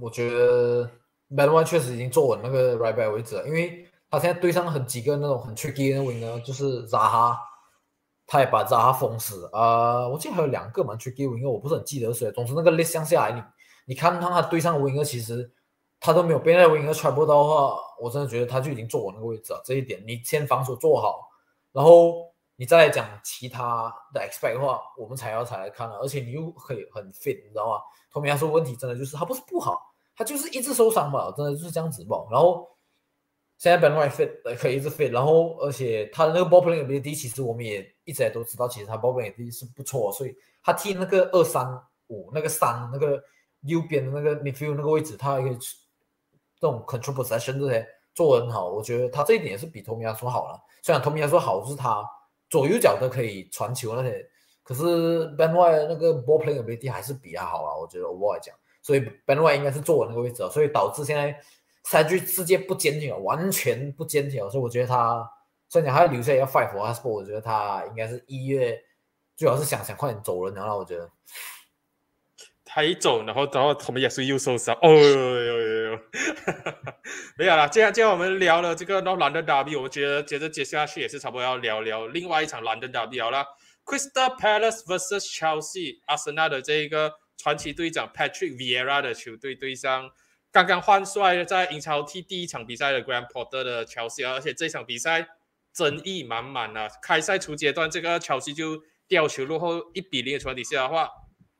[0.00, 0.90] 我觉得
[1.28, 3.86] Ben White 确实已经坐稳那个 right back 位置了，因为。
[4.12, 7.38] 他现在对上很几个那种很 tricky 的 winger，就是扎哈，
[8.26, 9.48] 他也把扎哈封死。
[9.52, 12.28] 呃，我记得还有两个蛮 tricky winger，我不是很记得谁。
[12.32, 13.40] 总之那个 list 下来，你
[13.84, 15.48] 你看他对上 winger，其实
[16.00, 19.62] 他都没有被那 winger 传播到的话，我真的觉得他就已经坐稳那个位置了。
[19.64, 21.30] 这一点你先防守做好，
[21.70, 22.16] 然后
[22.56, 25.98] 你再来讲其他的 expect 的话，我们才要才来看了。
[25.98, 27.80] 而且你又可以很 fit，你知道吗？
[28.12, 29.80] 托米亚说问题真的就是他不是不好，
[30.20, 32.18] 他就是一直受伤嘛，真的就是这样子吧。
[32.30, 32.68] 然后。
[33.62, 41.66] 现在 Ben White fit 可以一直 fit，然后而且他的那个 ball playing ability 其实我们也一直都知道，其实他 ball playing ability 是不错，所以他踢那个二三
[42.06, 43.22] 五那个三那个
[43.66, 45.58] 右边的那个 midfield 那个位置，他可以
[46.58, 48.70] 这种 control possession 这些做得很好。
[48.70, 50.58] 我觉得他这一点也是比托米亚说好了。
[50.82, 52.02] 虽然托米亚说好是他
[52.48, 54.26] 左右脚都可以传球那些，
[54.62, 57.76] 可是 Ben White 那个 ball playing ability 还是比他好啊。
[57.76, 61.40] 我觉得我来讲，所以 Ben White 应该是坐稳那个位置，所以导致现在。
[61.82, 65.28] 赛局世界不坚挺了完全不坚挺所以我觉得他
[65.66, 68.78] 虽然讲还要留下来要 fight for us，我觉得他应该是一月
[69.34, 71.10] 最好是想想快点走人，然后我觉得
[72.66, 75.98] 他一走，然后然后他们也是又受伤，哦呦呦呦，
[77.38, 77.66] 没有了。
[77.70, 83.46] 接下接下我们聊了这个然后兰登打比，我觉得接着接下去也是差不多要聊聊另外一场兰登打比好了
[83.86, 90.10] ，Crystal Palace vs Chelsea，阿森纳的这一个传奇队长 Patrick Vieira 的球队对上。
[90.52, 95.28] 刚刚换帅在英超踢第一场比赛的 Grand Porter 的乔西，而且这场比赛
[95.72, 96.88] 争议满满啊！
[97.00, 101.08] 开赛初阶段，这个乔西就吊球落后一比零的情况下的话，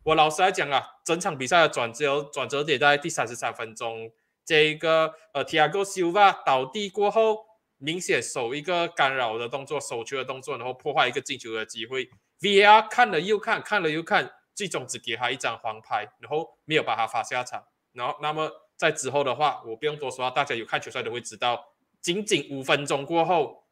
[0.03, 4.11] 我老实来讲啊，整场比赛的转折转折点在第三十三分钟，
[4.45, 7.39] 这一个呃 Tiago Silva 倒地过后，
[7.79, 12.11] 明显守一个干扰的动作，守球的动作，然后破坏一个进球的机会。
[12.41, 17.65] VR 看了又看，看了又看，最终只给他一张黄牌，然后没有把他罚下场。
[17.93, 18.51] 然后那么。
[18.81, 23.67] 在之后的话，我不用多说，大家有看球赛都会知道，仅仅五分钟过后，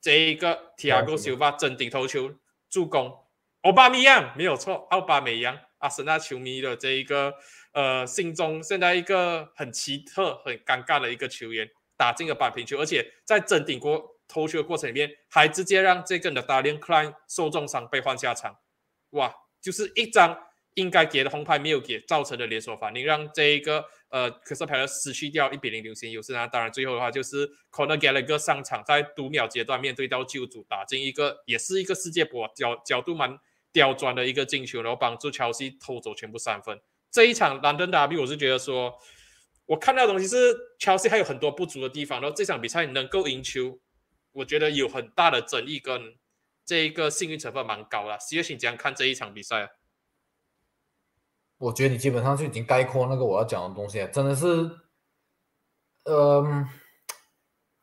[0.00, 2.32] 这一个 Tiago Silva 真顶头球
[2.70, 3.14] 助攻，
[3.60, 7.34] 奥巴梅扬没有错，奥巴梅扬，阿森纳球迷的这一个
[7.72, 18.56] 呃心中现在一个很奇特、很尴尬的一个球员，打进了扳平球，而且在真顶过头球的过程里面，还直接让这个 n a t a l i a Klein 受重伤被换下场，
[19.10, 20.36] 哇，就是一张。
[20.76, 33.38] 应该给的红牌没有给，造成的连锁反应，让这一个呃，可是牌的失去掉一比零领先优势那当然，最后的话就是 Conor Gallagher 上场，在读秒阶段面对到救主，打进一个也是一个世界波角角度蛮
[33.70, 36.80] 刁钻的一个进球，然后帮助乔西偷走全部三分。
[37.10, 38.94] 这一场兰登打比，我是觉得说，
[39.66, 43.78] 我看到的东西是乔西还有很多不足的地方，然后这场比赛能够赢球，
[44.32, 46.14] 我觉得有很大的争议跟
[46.64, 48.18] 这一个幸运成分蛮高的。
[48.20, 49.68] 十月请怎样看这一场比赛？
[51.58, 54.68] 我觉得你基本上就已经概括那个我要讲的东西，真的是，
[56.04, 56.68] 嗯，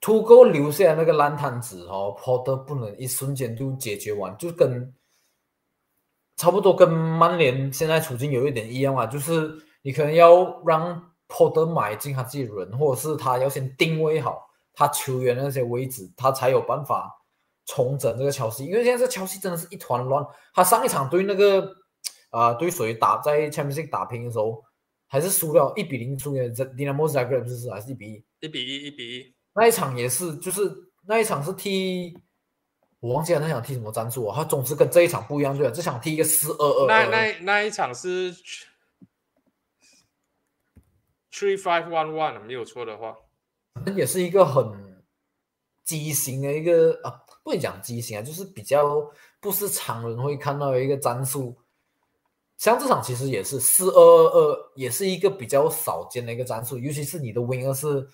[0.01, 4.93] 土狗留下那个烂摊子哦，跑的不能一瞬间就解决完，就跟
[6.35, 17.18] 差不多跟曼联现在处境有一点一样啊，就是你可能要让跑德买进他自己人，或者是他要先定位好他球员那些位置，他才有办法
[17.69, 21.75] 重整这个乔西，因为现在这乔西真的是一团乱，他上一场对那个。
[22.31, 24.63] 啊，对谁打在 Champions 打平的时候，
[25.07, 27.71] 还是输掉一比零输给这 Dinamo Zagreb 是不是？
[27.71, 28.23] 还是一比一？
[28.41, 29.35] 一比一，一比一。
[29.55, 30.71] 那一场也是，就是
[31.07, 32.15] 那一场是踢
[32.99, 34.35] 我忘记了那场踢什么战术啊？
[34.35, 35.73] 他总之跟这一场不一样，对吧？
[35.73, 38.31] 这场踢一个四二二，那那那一场是
[41.31, 43.17] three five one one，没有错的话，
[43.95, 45.01] 也是一个很
[45.83, 49.03] 畸形的一个啊，不能讲畸形啊，就是比较
[49.39, 51.57] 不是常人会看到的一个战术。
[52.59, 58.07] 像这场其实也是四二二二，也是一个比较少见的一个战术，尤其是你的 winger 是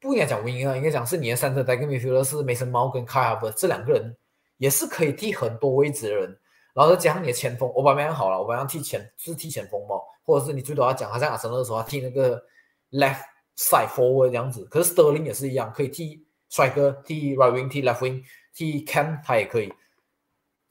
[0.00, 3.50] 不应该讲 win 二应该讲是你的 center back midfielder 是 Mason Mount 跟 k a r v e
[3.50, 4.16] r 这两个人
[4.56, 6.36] 也是可以踢很多位置的人，
[6.74, 9.94] 然后再加上你的前锋，我把麦好了，我把他踢前是踢前锋嘛，
[10.24, 12.42] 或者是你最多要讲，他在阿森纳的时候他踢那个
[12.90, 13.20] left
[13.56, 16.23] side forward 这样子，可是 Sterling 也是一样，可以踢
[16.54, 18.22] 帅哥，踢 right wing，踢 left wing，
[18.54, 19.72] 踢 cam 他也可以，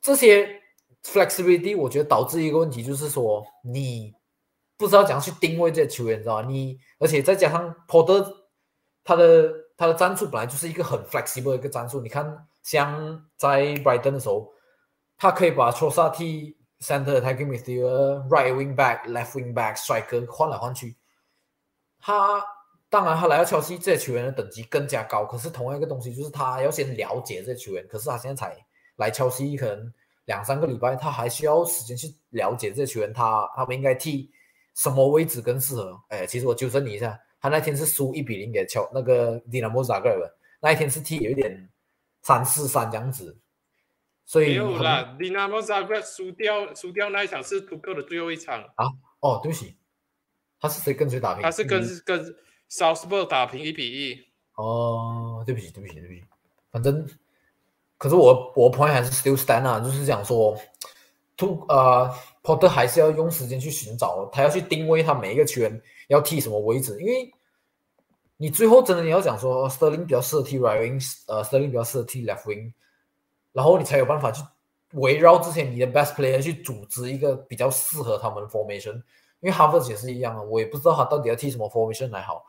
[0.01, 0.61] 这些。
[1.05, 4.15] flexibility 我觉得导致一个问题就是说你
[4.77, 6.47] 不知道怎样去定位这些球员，知道吧？
[6.47, 8.25] 你而且再加上 Porter
[9.03, 11.99] 他的他的战术本来就是一个很 flexible 的一个战术。
[11.99, 14.49] 你看，像在 Brighton 的时候，
[15.17, 19.75] 他可以把 t r o s a T center attacking midfield right wing back left wing back
[19.75, 20.95] 帅哥换来换去。
[21.99, 22.41] 他
[22.93, 25.25] 当然他来到切尔西，这些球员的等级更加高。
[25.25, 27.83] 可是同样一个东西就是他要先了解这些球员。
[27.87, 28.55] 可是他现在才
[28.97, 29.91] 来切尔西，可能。
[30.25, 34.31] 两三个礼拜，他还需要时间去了解这些球员，他他们应该踢
[34.73, 36.01] 什么位置更适合。
[36.07, 41.69] 哎，其实我纠正你一下，他那天是输一比零给乔那个迪纳莫扎格尔，那一天是踢有一点
[42.21, 43.37] 三四三这样子。
[44.23, 48.85] 所以没有啦，迪纳莫扎格尔输掉输掉那一场是图克的最后一场啊。
[49.19, 49.75] 哦，对不起，
[50.57, 51.43] 他是谁跟谁打平？
[51.43, 52.33] 他是跟跟
[52.77, 54.19] Southport 打平一比一。
[54.55, 56.23] 哦，对不起，对不起，对不起，
[56.71, 57.07] 反正。
[57.95, 60.57] 可是我我朋友还是 still stand 啊，就是讲说
[61.37, 67.31] ，to 呃，Porter 还是要用时间去寻找，他要去定位他每一个球员要踢什么位置，因为
[68.35, 72.73] 你最后真的你要讲说，Sterling 比较适合踢 right wing，呃，Sterling 比较适合踢 left wing，
[73.53, 74.43] 然后你才有办法去
[74.95, 78.95] 围绕之前你的 best player 去组织一个比较适合他们的 formation，
[79.39, 82.43] 因为 Harvard 也是一样啊，我也不知道他到底要踢什么 formation 来好。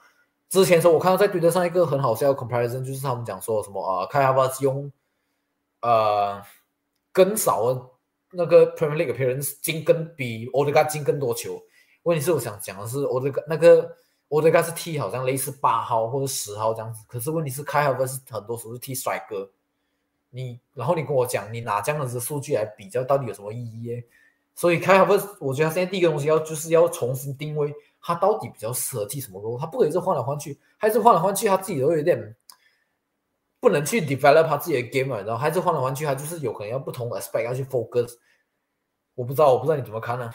[0.54, 4.90] 之前说我看到在推特上一个很好笑的 comparison，就是他们讲说什么啊，看 Harvard 用。
[5.86, 6.42] 呃，
[7.12, 7.82] 更少的
[8.30, 11.62] 那个 Premier League appearance 进更比 o d e g a 进更多球。
[12.04, 13.94] 问题是我想讲的是 o d e g a 那个
[14.28, 19.50] o d e g a 是踢好像类似八号或者十号这样子，可是问题是开 h 是很多时候是踢帅哥。
[20.30, 24.02] 你然后你跟我讲，你拿这样子的数据来比较，到底有什么意义？
[24.54, 29.58] 所以开 h 我觉得现在第一个东西要就是要重新定位，他到底比较适合踢什么路？
[29.58, 32.36] 他不可以是换来换去，还是换来换去，他自己都有点。
[33.60, 38.12] 不能去 develop 他自己的 game，然后还是换来换去，他就是有可能要不同 aspect 要去 focus。
[39.14, 40.30] 我不知道，我不知道你怎么看呢？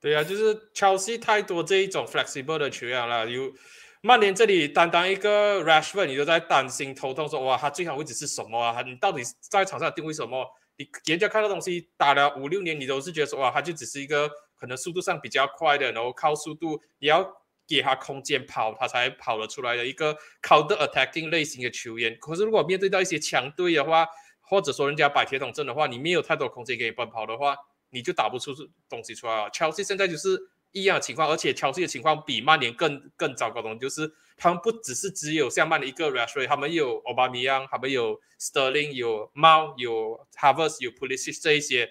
[0.00, 3.28] 对啊，就是 Chelsea 太多这一种 flexible 的球员了。
[3.28, 3.52] 有
[4.00, 8.80] 曼联这里单单一个 Rashford，你都在担心头痛，说哇，他最好位置是什么啊？
[8.80, 10.48] 你到底在场上定位什么？
[10.78, 14.30] 你人家看到东西打了五六年，你都是觉得说哇，他就只是一个
[14.62, 17.42] 可能速度上比较快的，然后靠速度也要。
[17.64, 22.14] 给他空间跑，他才跑得出来的一个 counter attacking 类型的球员。
[22.20, 24.06] 可是如果面对到一些强队的话，
[24.40, 27.56] 或者说人家摆铁桶阵的话，你没有太多空间给你奔跑的话，
[27.90, 28.52] 你就打不出
[28.90, 29.50] 东西出来了。
[29.52, 30.38] Chelsea 现在就是
[30.72, 40.26] 一样的情况，而且 Chelsea 的情况比曼联更更糟糕的，就是他们不只是只有像曼联一个 Rashford，他们有 o b a m e y a n g 他们有 Sterling，有 Mou，有
[40.34, 41.90] Havertz，有 Pulisic 这一些，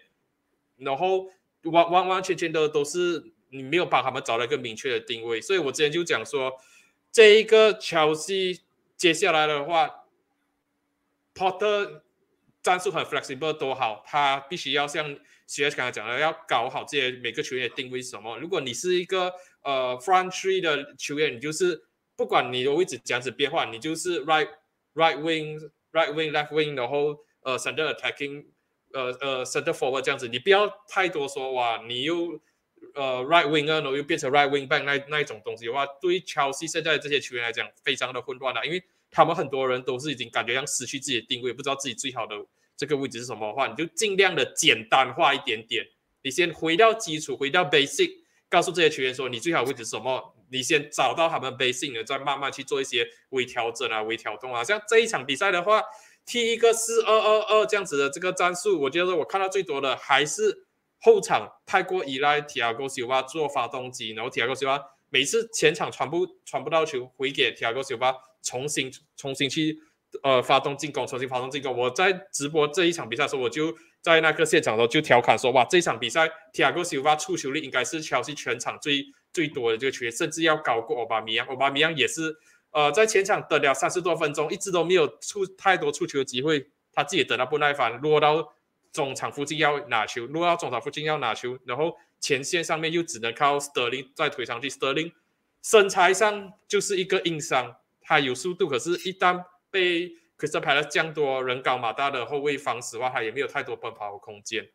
[0.76, 1.28] 然后
[1.64, 3.32] 完完完全全的都是。
[3.54, 6.54] 你没有帮他们找到一个明确的定位，所以我之前就讲说，
[7.12, 8.62] 这一个乔西
[8.96, 10.06] 接下来的话
[11.36, 12.04] ，Porter
[12.64, 18.40] 战术很 flexible 多好，他必须要像 C S 刚才讲的，要搞好这些每个球员的定位是什么。
[18.40, 21.84] 如果你是一个呃 front three 的球员，你就是
[22.16, 24.48] 不管你的位置这样子变化，你就是 right
[24.94, 25.60] right wing
[25.92, 28.46] right wing left wing，然后呃 center attacking，
[28.94, 32.40] 呃呃 center forward 这样子，你不要太多说哇，你又。
[32.96, 42.36] 呃，right wing 啊，然后又变成 right wing back 那那一种东西的话，对于乔西现在这些球员来讲，非常的混乱了，因为他们很多人都是已经感觉像失去自己的定位，不知道自己最好的
[42.76, 45.86] 这个位置是什么的话，你就尽量的简单化一点点，
[46.24, 48.12] 你先回到基础，回到 basic，
[48.50, 54.64] 告诉这些球员说你最好位置是什么，你先找到他们 basic 的，再慢慢去做一些微调整啊、微调动啊。
[54.64, 55.82] 像这一场比赛的话，
[56.26, 60.66] 踢一个四二二二这样子的这个战术，我觉得我看到最多的还是。
[61.04, 64.80] 后场太过依赖提亚戈·西瓦做发动机，然后提亚戈·西瓦
[65.10, 69.80] 每次前场传不传不到球，回给提亚戈·西瓦重新重新去
[70.22, 71.76] 呃发动进攻，重新发动进攻。
[71.76, 79.04] 我在直播这一场比赛的时候，我就在那个现场的时候就调侃说：哇，这场比赛提亚戈·西瓦出球率应该是乔西全场最
[79.34, 81.48] 最多的这个球员，甚至要高过奥巴米扬。
[81.48, 82.36] 奥巴米扬也是
[82.72, 86.68] 呃在前场得了三十多分钟，一直都没有出太多出球的机会。
[86.94, 88.54] 他自己等到不耐烦，落到
[88.92, 95.14] 中场附近要拿球，落到中场附近要拿球，然后前线上面又只能靠 Sterling 再推上去，Sterling
[95.62, 104.68] 身材上就是一个硬伤，他有速度，可是一旦被 Crystal Palace 降多人高马大的后卫防死的话，他也没有太多奔跑的空间。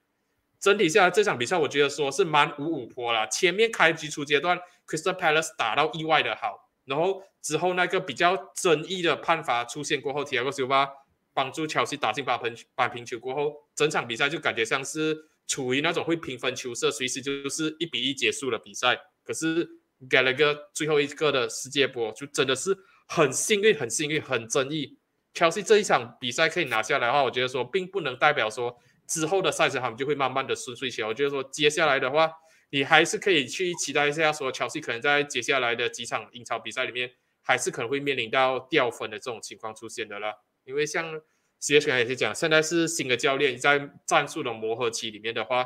[0.59, 3.27] 整体下来这场比赛，我觉得说是蛮五五坡啦。
[3.27, 10.89] 前面开局初阶段，Crystal Palace 打到意外的好，然后之后那个比较争议的判罚出现过后，提亚戈修巴
[11.33, 18.99] 帮助乔西打进八分扳平球过后，整场比赛就感觉像是处于那种会平分球色，随时就是一比一结束了比赛。
[19.23, 19.65] 可是
[20.11, 24.99] Gallagher 最后一个的世界波就真的是很幸运，很幸运，很争议。
[25.33, 28.77] 乔西这一场比赛可以拿下来的话，我觉得说并不能代表说。
[29.09, 31.07] 之后的赛程他们就会慢慢的顺遂起来。
[31.07, 32.29] 我觉得说接下来的话，
[32.71, 37.09] 你还是可以去期待一下，说乔西可能在接下来的几场英超比赛里面，
[37.47, 40.35] 还是可能会面临到掉分的这种情况出现的啦。
[40.65, 41.23] 因为像
[41.61, 45.65] C H 刚才也是讲，现在是新的教练在战术的磨合期里面的话，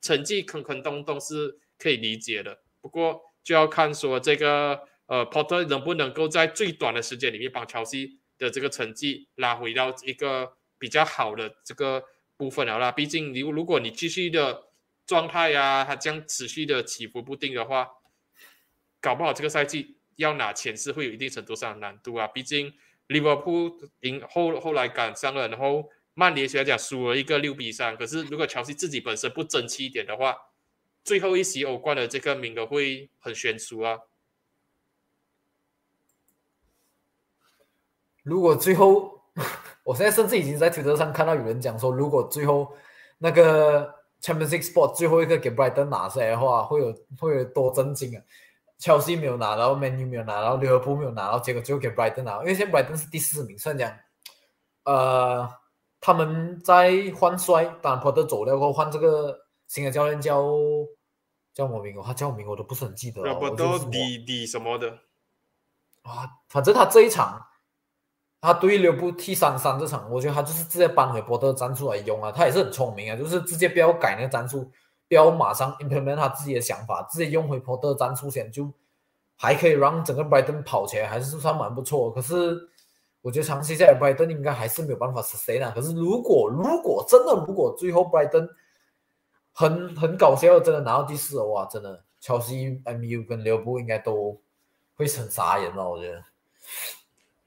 [0.00, 2.58] 成绩坑坑洞洞是可以理解的。
[2.80, 12.04] 不过就要看说这个呃 Potter 能不能够在最短的时间里面把乔西的这个成绩拉回到一个比较好的这个。
[12.40, 14.68] 部分了啦，毕竟你如果你继续的
[15.04, 17.86] 状态呀，它将持续的起伏不定的话，
[18.98, 22.28] 搞不好这个赛季要拿钱是会有一定程度上的难度啊。
[22.28, 22.72] 毕竟
[23.08, 30.36] 利物浦赢后后来赶上了，然后曼联虽然讲输了一个六比三，可是如果乔西自己本身不争气一点的话，
[31.02, 33.98] 最后一席欧冠的这个名额会很悬殊啊。
[38.22, 39.18] 如果最后。
[39.84, 42.76] 我现在甚至已经在推特上看到有人讲说，如果最后
[43.18, 43.86] 那个
[44.20, 48.22] Champions League spot 最后一个给 Brighton 拿下来的话，会有会有多震惊啊
[48.80, 53.98] ！Chelsea 没有拿到，Man U 没有拿到，利物浦没有拿到，结果最后给 Brighton 拿，因为现在 Brighton 是第四名，虽然讲，
[54.84, 55.48] 呃，
[56.00, 59.38] 他们在换帅，当然 Potter 走了过后换这个
[59.68, 60.42] 新的教练叫
[61.52, 61.94] 叫什么名？
[62.02, 63.34] 他叫什么名我都不是很记得了。
[63.34, 64.90] 不都底底什么的
[66.02, 66.26] 啊？
[66.48, 67.46] 反正他这一场。
[68.42, 74.72] 他对留不 T 三三这场，我觉得他就是直接搬回波特战术来用啊，他也是很聪明啊，就是直接不要改那个战术，
[75.10, 78.72] 不要马上 implement 他自己的想法，直接用回波特战术线，就
[79.34, 82.12] 还可以让整个 Brighton 跑起来，还是算蛮不错。
[82.12, 82.56] 可是
[83.20, 85.72] 我觉得长期下来 Brighton 应该还是没有办法 sustain 啊。
[85.74, 88.48] 可是如果如果真的如果最后 Brighton
[89.52, 94.40] 很很搞笑，真的拿到第四的话，真的乔西、MU 跟刘布应该都
[94.94, 96.22] 会很傻眼了，我觉得。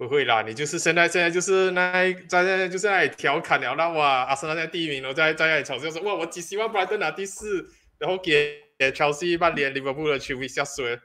[0.03, 7.65] 不会啦，你就是现在现在就是那在在就是那里调侃聊那哇，阿森纳在第一名，然后在在那里嘲笑说哇，我只希望布莱顿拿第四，
[7.97, 10.99] 然后给给乔西曼联利物浦的球迷下水。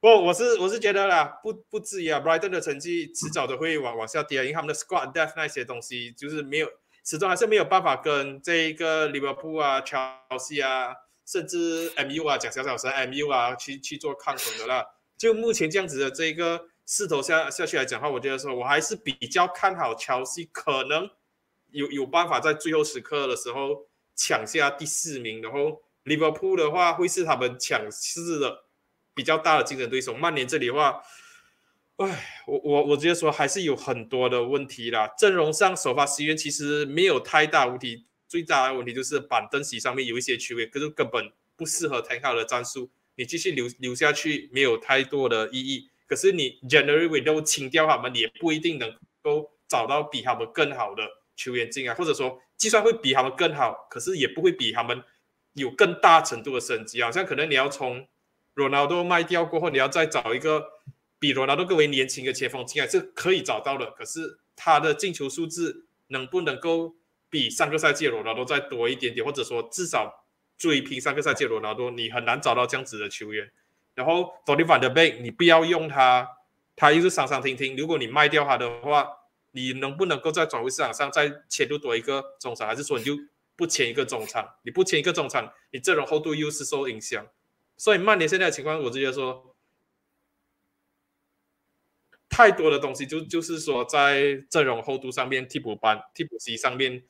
[0.00, 6.68] 不，我是我是觉得啦，不不至于啊，布莱顿的成绩迟早都会往往下跌，因为他们的 squad depth 那些东西就是没有，
[7.04, 9.96] 始终还是没有办法跟这一个利物浦啊、乔
[10.40, 10.92] 西啊，
[11.24, 14.84] 甚至 MU 啊讲小小声 MU 啊去去做抗衡的啦。
[15.16, 16.69] 就目前这样子的这一个。
[16.92, 21.08] 势头下下去来讲的话，我觉得说我还是比较看好乔西，可能
[21.70, 25.40] 有有办法在最后时刻的时候抢下第四名。
[25.40, 28.64] 然后利物浦的话会是他们抢四的
[29.14, 30.12] 比较大的竞争对手。
[30.14, 31.00] 曼联这里的话，
[31.98, 35.06] 唉，我我我觉得说还是有很多的问题啦。
[35.16, 45.88] 阵容上首发席员其实没有太大问题，最大的问题就是板凳席上面有一些区位，可是根本不适合很好的战术，你继续留留下去没有太多的意义。
[46.10, 48.92] 可是你 generally we 都清掉他们，也不一定能
[49.22, 55.04] 够找到比他们更好的球员进来，或者说，就算会比他们更好，可是也不会比他们
[55.52, 57.00] 有更大程度的升级。
[57.00, 58.08] 好像可能你要从
[58.54, 60.66] 罗纳多卖掉过后，你要再找一个
[61.20, 63.92] 比罗纳多更为年轻的前锋进来，是可以找到的。
[63.92, 66.96] 可是他的进球数字能不能够
[67.28, 70.26] 比上个赛季的罗纳多再多一点点，或者说至少
[70.58, 73.48] 追平上个赛季的罗纳多，你很难找到这样子的球员。
[73.94, 76.26] 然后 d o n y Van de Beek，你不要用他，
[76.74, 77.76] 他又是上上停停。
[77.76, 79.06] 如果你卖掉他的话，
[79.50, 83.14] 你能不能够在转会市场上再签入多一个中场，还是说你就
[83.56, 84.48] 不签一个中场？
[84.62, 87.26] 你不签一个中场，你阵容厚度又是受影响。
[87.76, 89.54] 所以曼联现在的情况，我直接说，
[92.28, 97.04] 太多的东西就就是说在阵容厚度上面，替补班、替补席上面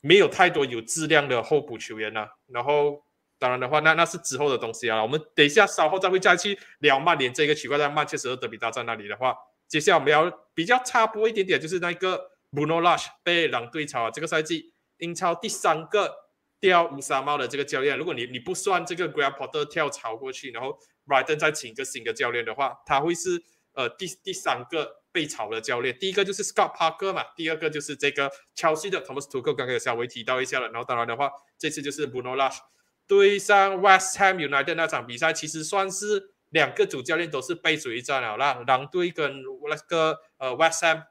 [0.00, 2.38] 没有太多有质量的候补球员了。
[2.48, 3.05] 然后。
[3.38, 5.02] 当然的话，那那是之后的东西啊。
[5.02, 9.34] 我们等一下稍后再会再去聊曼联这个奇怪在曼彻斯特德比大战那里的话，
[9.68, 14.10] 接下来我们要比较插播一点点，就是那个 Bruno Lage 被狼队炒啊。
[14.10, 16.14] 这个赛季英超第三个
[16.60, 23.42] 掉乌纱帽的这个教练，如果你你不算这个 Graham Potter 跳槽过去，然后 Brighton 再请一个新的教练的话，他会是
[23.74, 25.02] 呃第第三个。
[25.16, 30.68] 被炒的教练，第一个就是 Scott Parker 嘛，第二个就是这个 Chelsea 的 Thomas Tuchel，刚刚有稍微提到一下了。
[30.68, 32.58] 然后当然的话，这次就是 Bruno Lage
[33.06, 38.36] 对上 West Ham United 那场比赛，其实算是两个主教练都是背水一战了。
[38.36, 41.04] 那狼队跟那个呃 West Ham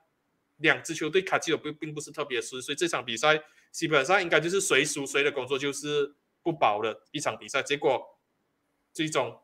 [0.58, 3.42] 两支球队卡基尔并并不是特别熟，所以这场比赛
[3.72, 7.62] 基本上应该就是谁输谁的工作就是不保的一场比赛。
[7.62, 8.02] 结果
[8.94, 9.38] 最终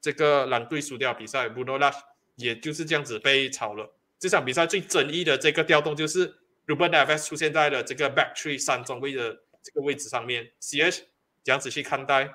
[0.00, 2.00] 这个狼队输掉比赛，Bruno Lage
[2.36, 3.94] 也就是这样子被炒了。
[4.18, 6.34] 这场比赛最争议的这个调动就是
[6.66, 10.52] Ruben F S 出现在了这个 back three 三中卫的这个位置上面。
[10.60, 11.02] C.H.
[11.44, 12.28] 这样子去看待？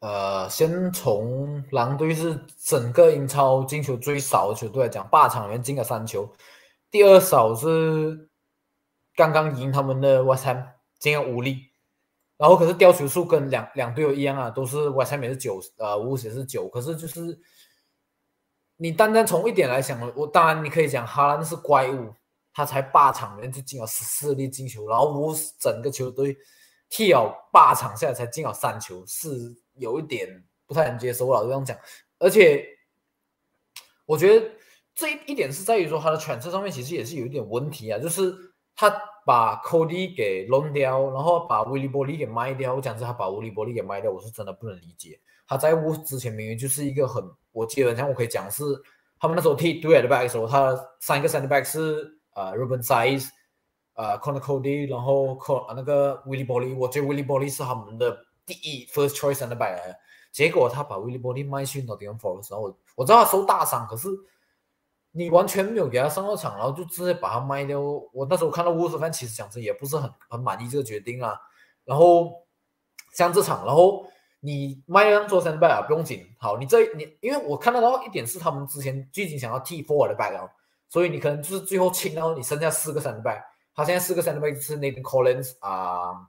[0.00, 6.30] 呃，先从狼队是整个英超进球最少的球队来讲，八场里面进了三球，
[6.90, 8.28] 第二少是
[9.14, 10.66] 刚刚赢他们的 West Ham
[10.98, 11.70] 进了五粒，
[12.36, 17.40] 然后可是掉球数跟两两队友一样啊，都是 West Ham 也是九，呃，乌也是九，可是就是。
[18.80, 22.14] 你单单从一点来讲，我当然你可以讲哈兰是怪物，
[22.54, 26.38] 他才八场里面就进了十四粒进球，然后我整个球队
[26.88, 29.28] 踢了八场下来才进了三球，是
[29.74, 31.48] 有一点不太能接受我老是。
[31.48, 31.76] 这样讲，
[32.18, 32.64] 而且
[34.06, 34.50] 我觉得
[34.94, 38.34] 这一点是在于说他的选择上面其实也是有一点问题啊，就是
[38.74, 38.88] 他
[39.26, 42.74] 把 Cody 给扔掉，然后把威利波利给卖掉。
[42.74, 45.20] 我讲是他把威利波利给卖掉，我是真的不能理解。
[45.46, 47.22] 他在乌之前明明就是一个很。
[47.52, 48.62] 我记得，像我可以讲是，
[49.18, 53.28] 他们那时候踢 d u e t back 的时候，他三个 center back 是呃 Ruben Size，
[53.98, 59.76] 呃，Conor Cody，然后 Co 那个 Willie Bolly，我觉得 Willie Bolly 是他们的第一 first choice and back。
[60.30, 64.08] 结果他把 Willie Bolly 卖去 Nottingham Forest，然后我我知道他受大伤，可是
[65.10, 67.80] 你完全没有给他上到场，然后就直接把他卖掉。
[67.80, 71.36] 我那时候看到沃斯芬，其实讲真也不是很很满意这个决定啊。
[71.84, 72.46] 然后
[73.12, 74.06] 像这场，然后。
[74.40, 76.24] 你卖让做 center back 啊，不用紧。
[76.38, 80.48] 好，你这你，因为我看得到一点是他们之前最近想要 T four 的 back 啊，
[80.88, 83.42] 所以你可能就是最后清到你剩下四个 center back。
[83.78, 86.28] 他现在四个 center back 是 Nathan Collins 啊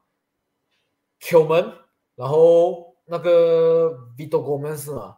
[1.19, 1.73] ，Qman，
[2.13, 5.17] 然后那个 Vito Gomez 是吗？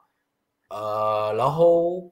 [0.69, 2.09] 呃，然后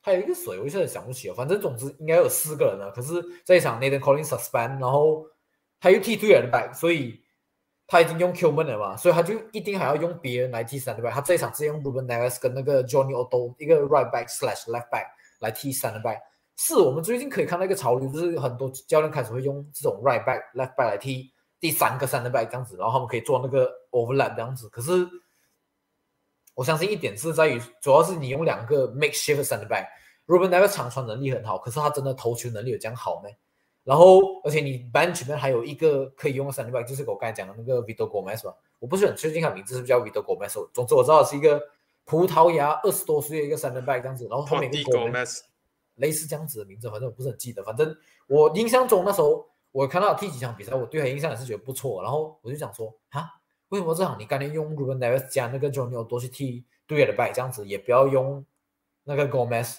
[0.00, 1.34] 还有一个谁，我一下子想不起了。
[1.36, 2.90] 反正总之应该有四个人了。
[2.90, 5.24] 可是这一场 Nathan Collins suspend，然后
[5.78, 7.22] 他又踢 two 的 back，所以。
[7.90, 11.10] 他已经用 Kilman 了嘛，所以他就一定还要用别人来替三的 back。
[11.10, 15.06] 他这一场是用 Ruben Neves 跟那个 Johnny Otto 一个 right back slash left back
[15.38, 16.18] 来替三的 back。
[16.58, 24.68] 是我们最近可以看到一个潮流，就是很多教练开始会用这种 right back left back 来踢第三个三的 back 这样子，然后他们可以做那个 overlap 这样子。
[24.68, 25.08] 可是
[26.54, 33.30] 我相信一点是在于，主要是你用两个 makeshift 三的 back，Ruben Neves 长传能力很好，可是他真的投球能力有这样好吗？
[33.84, 38.54] 然后，而且你 bench 里面还有一个可以用的三 back，就是我刚才讲的那个 Vito Gomez 吧？
[38.80, 40.52] 我不是很确定他名字是不是叫 Vito Gomez。
[40.74, 41.62] 总之我知道是一个
[42.04, 44.26] 葡萄牙二十多岁的一个三 back 这样子。
[44.28, 45.40] 然后后面一个 Gomez，
[45.98, 47.62] 类似这样子的名字，反正我不是很记得。
[47.62, 47.96] 反正
[48.26, 52.02] 我印象中那时候我看到踢几场比赛，我对他印象也是觉得不错。
[52.02, 53.24] 然后我就想说，啊，
[53.68, 58.44] 为什么这场你干脆用 Ruben Neves 加那个 Johnny 多去踢对的拜这样子，也不要用
[59.04, 59.76] 那个 Gomez。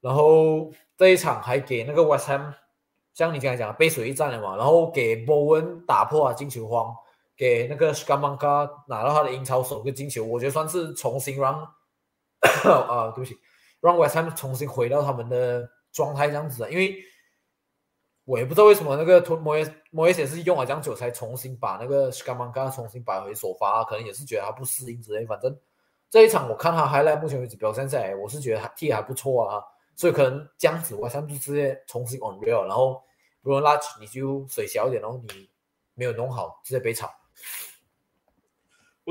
[0.00, 2.54] 然后这一场还给那个 West Ham。
[3.14, 6.96] 像你刚才讲的背水一战了嘛，然后给 Bowen 打破啊进球荒，
[7.36, 11.60] 给那个 Scamanka 拿到他的英超首个进球，我觉得算是重新让
[12.64, 13.36] 啊对不起，
[13.82, 16.96] 让 West Ham 重新回到他们的状态这样子啊，因为
[18.24, 25.58] 我也不知道为什么那个摩耶摩耶也是用了这样久才重新把那个 s k a m a n k a 重新摆回首发，可能也是觉得他不适应之类，反正
[26.08, 29.62] 这一场我看他还在目前为止表现下来，我是觉得他踢还不错啊。
[29.94, 33.02] 所以可能这样子，我想就直接重新 on real，然后
[33.42, 35.50] 如果拉你就水小一点，然后你
[35.94, 37.10] 没有弄好，直接被炒。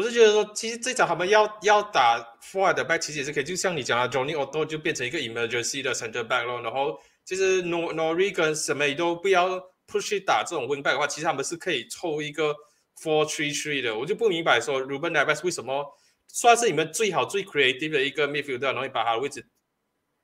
[0.01, 6.59] 我是觉得说，其实这场他们要要打 forward back，其实也是可以，就像你讲的，Johnny Otto 就变成一个 emergency 的 center back 咯。
[6.61, 12.55] 然后其实 Nor Nori 跟什么都不要 push 打这种 wing back 的话，其实他们是可以凑一个
[12.99, 13.95] four three three 的。
[13.95, 15.85] 我就不明白说，Ruben Neves 为什么
[16.27, 19.45] 算是你们最好最 creative 的一个 midfielder，然后你把他的位置。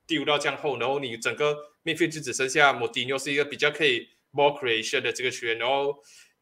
[0.07, 5.93] 丢到这样后，然后你整个 midfield 就只剩下 Modino 是一个比较可以 more creation 的这个球员，然后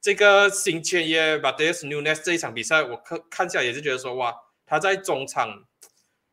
[0.06, 5.66] 这个新签约 b a t e s Nunes 这一场比赛，我看看下来也是觉得说，哇，他在中场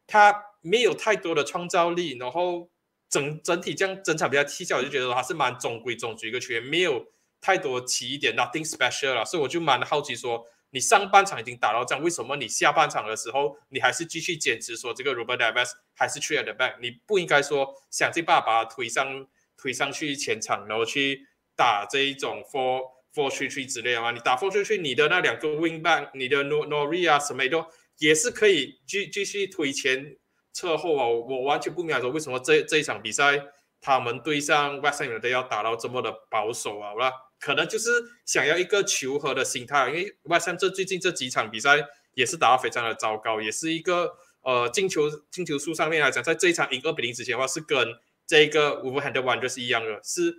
[0.06, 2.68] 他没有太多的创造力，然后
[3.08, 7.02] 整整体这样整场比赛踢下，我就觉得他是蛮中规中矩一个球员，没有
[7.40, 10.46] 太多起点，nothing special 了，所以我就蛮好奇说。
[10.68, 16.78] 你上半场已经打到这样，为什么你下半场的时候你还是继续坚持说这个 Robert Davis 还是 t r e at the back？
[16.82, 22.82] 你不应该说想尽办法把他推上推上去前场，然后去打这一种 for
[23.14, 24.10] fortitude 之类的吗？
[24.10, 27.66] 你打 fortitude 你的那两个 wing back，你的 Nor Nori 啊什么都
[27.98, 30.16] 也是可以继继续推前
[30.52, 33.42] 侧后啊，我完全不明白说为什么这这一场比赛
[33.80, 37.90] 他们对上 West Ham 的要打到这么的保守啊，啦，可能就是
[38.24, 41.84] 想要一个求和的心态，因为 West Ham 这最近这几场比赛
[42.14, 47.94] 也是打得非常的糟糕，也是一个呃进球进球数上面来讲，在这一场赢二比零之前的话，是跟
[48.26, 50.32] 这个 w o l v e h a m p t o n 是一样的，是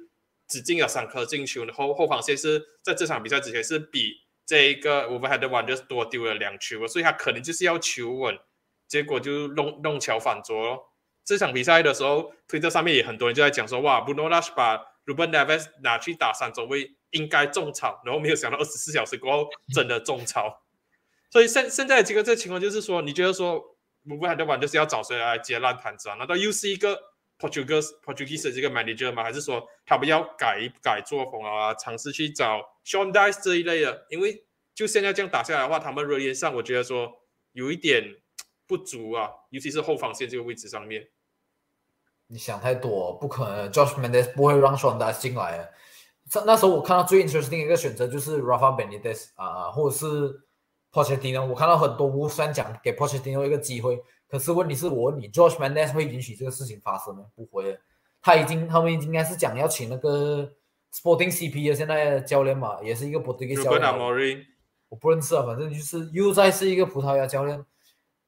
[0.54, 4.14] 只进了三颗进球，然后后防线是在这场比赛之前是比
[4.45, 8.38] 这一个 w o l v e h a m p t o n 就是多丢了两球，所以他可能就是要求稳。
[8.88, 10.91] 结果就弄弄巧反拙。
[11.26, 18.01] 这场比赛的时候，推特上面也很多人就在讲说，哇，Bruno Lage 把 Ruben Neves 拿去打三中卫，应该中草。
[18.06, 20.64] 然后没有想到二十四小时过后真的中草。
[21.32, 23.60] 所以现现在这个这情况就是说，你觉得说
[24.06, 26.16] Ruben Neves 就是要找谁来接烂摊子啊？
[26.16, 26.99] 难道又是一个
[27.48, 29.24] Portuguese Portuguese 的这个 manager 吗？
[29.24, 34.06] 还是说他们要改一改作风啊，尝试去找 Sean Dice 这一类的？
[34.10, 37.12] 因为就现在这样打下来的话，他们人员上我觉得说
[37.52, 38.16] 有一点。
[38.66, 41.10] 不足啊，尤其是后防线这个位置上面。
[42.28, 43.70] 你想太多，不可能。
[43.70, 45.70] Josh Mendes 不会让 s h a n d a 进来。
[46.34, 50.06] 那那时候我看到最 interesting 一个选择就是 Rafa Benitez 啊，或者是
[50.94, 51.46] Pochettino。
[51.46, 54.02] 我看到很多无三讲给 Pochettino 一个机会，
[54.34, 57.26] 可是问题是我问你，George Mendes 会允许这个事情发生吗？
[57.36, 57.78] 不会。
[58.20, 60.52] 他已经他们应该是讲要请那个
[60.92, 64.48] Sporting CP 的现在教练嘛，也是一个葡萄牙教练。
[64.90, 67.64] 我不认识啊，反正就是又再是一个葡萄牙教练。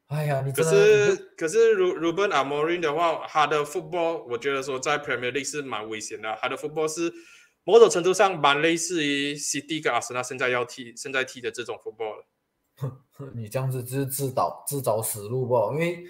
[0.06, 6.38] 哎呀，你可是可是如 Ruben Amorim 的话，他的 football 我觉得说在 Premier League 是蛮危险的。
[6.40, 7.12] 他的 football 是
[7.64, 12.26] 某种程度上蛮类似于 CD 跟阿森纳现在要踢、现在踢的这种 football 了。
[13.34, 15.70] 你这样子就是自导自找死路吧？
[15.74, 16.04] 因为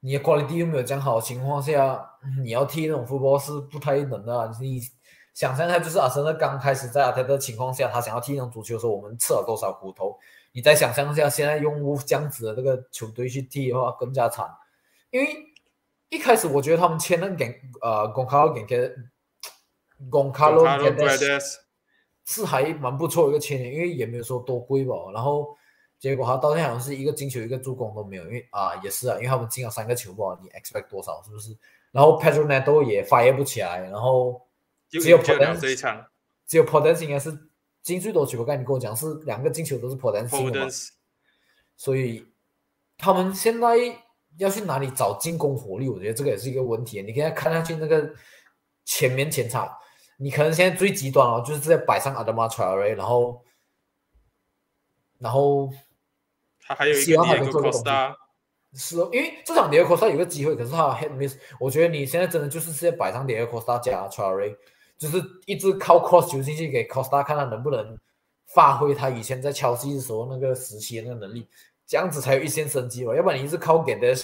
[0.00, 2.04] 你的 quality 又没有讲好的情况下，
[2.42, 4.52] 你要踢那种 football 是不太能的。
[4.60, 4.80] 你
[5.32, 10.18] 想象一下，就是阿森纳刚开始在阿泰的情况下，他想要踢那种足球的时候，我们吃了多少苦头？
[10.52, 14.46] 你再想象一下，现在用这样子的这个球队去踢的话，更加惨。
[15.10, 15.28] 因为
[16.10, 18.90] 一开始我觉得他们签那给呃贡卡洛给给
[20.10, 20.90] 贡卡洛给
[22.26, 24.94] 是还蛮不错一个签约，因为也没有说多贵吧。
[25.14, 25.56] 然后
[26.02, 31.56] 结果他到现在好像是一个进球一个助攻都没有，因为啊也是啊，因为他们进了三个球吧，你 expect 多少是不是？
[31.92, 34.42] 然后 Pedro Neto 也发育不起来，然后
[34.90, 35.76] 只有 p o d e n c
[36.46, 37.48] 只有 p o d e n c 应该是。
[37.82, 40.70] 进最多球，我刚才你跟我讲是两个进球都是破单进的嘛，
[41.76, 42.24] 所以
[42.96, 43.76] 他们现在
[44.38, 45.88] 要去哪里找进攻火力？
[45.88, 47.02] 我觉得这个也是一个问题。
[47.02, 48.08] 你现在看下去那个
[48.84, 49.68] 前面前场，
[50.16, 53.42] 你可能现在最极端哦，就是在摆上阿德玛查尔瑞，然后
[55.18, 55.68] 然后
[56.66, 58.16] 他还有一个迪科斯塔，
[58.74, 61.36] 是哦，因为这场迪科斯塔有个机会，可是他 head miss。
[61.60, 64.56] 我觉得你现在真的就是直接摆上迪科斯塔加查尔瑞。
[64.98, 67.98] 就是一直靠 cross 球进去给 Costa 看他能不能
[68.46, 71.48] 发挥他以前在切西的时候那个时期的那个能力，
[71.88, 73.12] 这样子才有一线生机吧。
[73.12, 74.14] 要不然你一直靠给的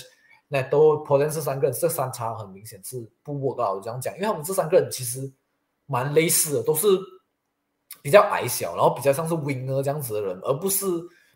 [0.46, 5.28] 那都 p o t e n 这三个人，这三叉很明显是不 work 我这样讲，因为他们这三个人其实
[5.86, 6.86] 蛮类似的，都是
[8.00, 10.86] 比较矮小，然后比较像是 winger 这样子的人，而不是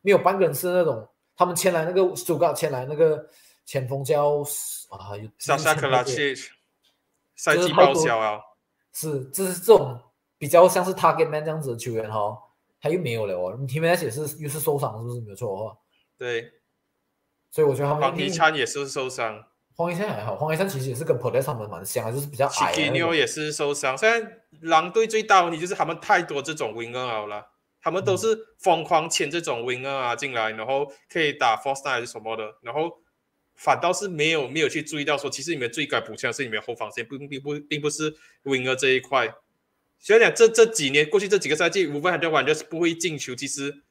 [0.03, 3.26] 没有半个人是那种他们签来那个苏格签来那个
[3.64, 4.40] 前锋叫
[4.90, 6.34] 啊，萨萨克拉奇，
[7.34, 8.40] 赛季报销啊。
[8.92, 9.98] 是，这是这种
[10.36, 12.36] 比较像是 target man 这样子的球员哈，
[12.78, 13.57] 他又没有了哦。
[13.59, 15.78] 你 T M S 也是又是受伤，是不是没有错的话？
[16.18, 16.53] 对，
[17.50, 19.42] 所以我觉得他们黄一灿也是受伤。
[19.74, 22.72] 黄一山还好，黄一山其实也是跟 p o t e 他们蛮像，就是比较矮。
[22.74, 23.96] 奇尼奥也是受伤。
[23.96, 27.46] 现在狼队最大问题就是他们太多这种 winger 了，
[27.83, 32.99] 他们都是疯狂签这种 winger 啊进来，然后可以打 f o r s t 还是什么的，然后。
[33.55, 38.12] 反倒是没有没有去注意到说，其实你们最该补强是你们后防线，并并不并不是
[38.45, 39.33] winger 这一块。
[40.01, 43.83] 所以讲这这几年过去这几个赛季，无非很多玩就是不会进球，其实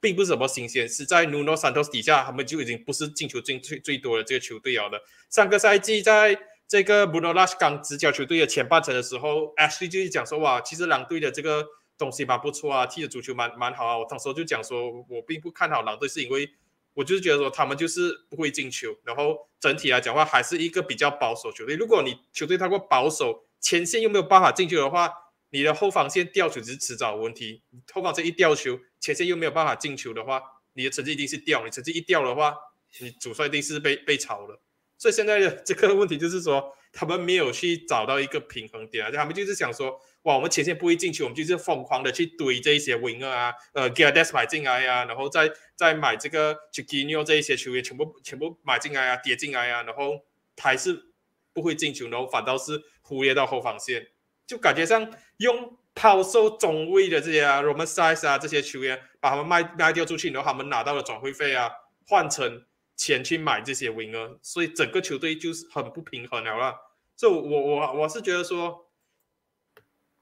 [0.00, 0.88] 并不是什么新鲜。
[0.88, 4.98] 是在 Nuno Santos 底下，他们就已经不是进球进最最多的这个球队了的。
[5.28, 6.36] 上个赛季在
[6.66, 11.66] 这个 Bruno Lage 刚执教球队的前半程的时候，Ashley 就是讲说哇，其实狼队的这个
[12.00, 13.96] 东西蛮不错啊，踢的足球蛮蛮好啊。
[13.96, 16.50] 我当时就讲说，我并不看好狼队，是因为。
[16.92, 21.76] 我就是觉得说他们就是不会进球，然后整体来讲话还是一个比较保守球队。
[21.76, 25.08] 如果你球队太过保守，前线又没有办法进球的话，
[25.50, 27.62] 你的后防线掉球只是迟早问题。
[27.92, 30.42] 后防线一掉球，前线又没有办法进球的话，
[30.72, 31.64] 你的成绩一定是掉。
[31.64, 32.56] 你成绩一掉的话，
[33.00, 34.60] 你主帅一定是被被炒了。
[34.98, 40.00] 所以现在的这个问题就是说，他们没有去找到一个平衡点啊，他们就是想说。
[40.24, 50.20] 哇，我们前线不会进球，我们就是疯狂的去堆这一些 winger 啊，呃 g a d e s 买进来啊，然后再再买这个 Chiquinho 这一些球员，全部全部买进来啊，叠进来啊，然后
[50.58, 51.06] 还是
[51.54, 54.08] 不会进球，然后反倒是忽略到后防线，
[54.46, 61.70] 就感觉上用抛售中位的这些啊，Roman Size 啊这些球员，把他们卖卖掉出去，然后他们拿到了转会费啊，
[62.06, 62.62] 换成
[63.00, 66.76] 钱去买这些 winger，所以整个球队就是很不平衡了啦。
[67.16, 68.90] 所以，我我我是觉得说，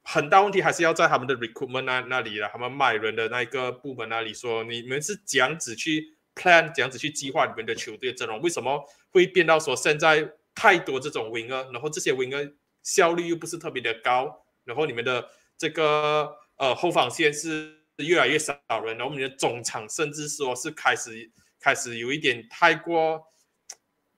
[0.05, 12.55] 很大问题还是要在他们的 recruitment 那那里了，他们买人的那一个部门那里说，你们是这样子去 plan，这样子去计划你们的球队阵容，为什么会变到说现在太多这种 winger，然后这些 winger
[12.85, 21.29] 效率又不是特别的高，然后你们的这个呃后防线是越来越少人，然后你的中场甚至说是开始
[21.61, 23.24] 开始有一点太过。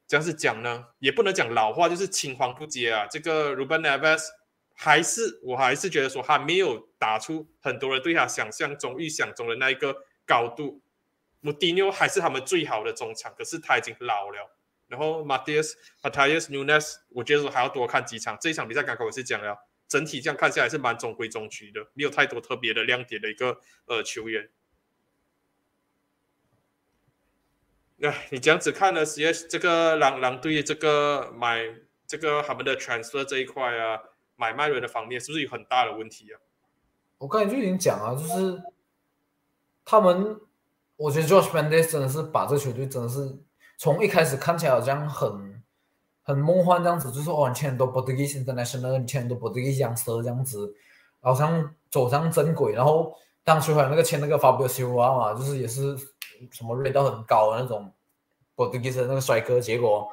[0.07, 3.07] 这样子讲呢，也不能讲老话，就是青黄不接啊。
[3.07, 4.25] 这个 Ruben Neves
[4.75, 10.83] 还是，我还是觉得说他没有打出很多人对他想象中、预想中的那一个高度。
[11.43, 14.59] m u t i n o 还是他们最好的中场，可是他已经老了。
[14.89, 18.37] 然后 Matias、Matias Nunes，我觉得说还要多看几场。
[18.41, 24.51] 这一场比赛刚刚我是讲了，整体这样看下来是蛮中规中矩的，没有太多特别的亮点的一个呃球员。
[28.03, 29.05] 那你这样子看呢？
[29.05, 31.61] 实际这个狼狼队这个买
[32.07, 34.01] 这个他们的 transfer 这一块啊，
[34.37, 36.41] 买卖人的方面是不是有很大的问题啊？
[37.19, 38.63] 我刚才就已经讲了，就是
[39.85, 40.41] 他们，
[40.97, 43.39] 我觉得 Josh Mendes 真的是把这球队真的是
[43.77, 45.63] 从一开始看起来好像很
[46.23, 50.75] 很梦幻这样子，就是哦，签很多 Portuguese international，签很多 b o r t u g u e s youngster 这样子，
[51.21, 52.73] 好像走上正轨。
[52.73, 55.95] 然后当初还有那个签那个 Fabio Silva 嘛，就是也是。
[56.51, 57.93] 什么瑞到很高的那种
[58.55, 60.09] 博杜格斯那个帅哥，结果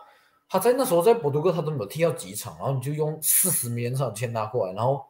[0.49, 5.05] 他在那时候在博多哥他都没有踢到几场，然后你就用四十米上签他过来，然后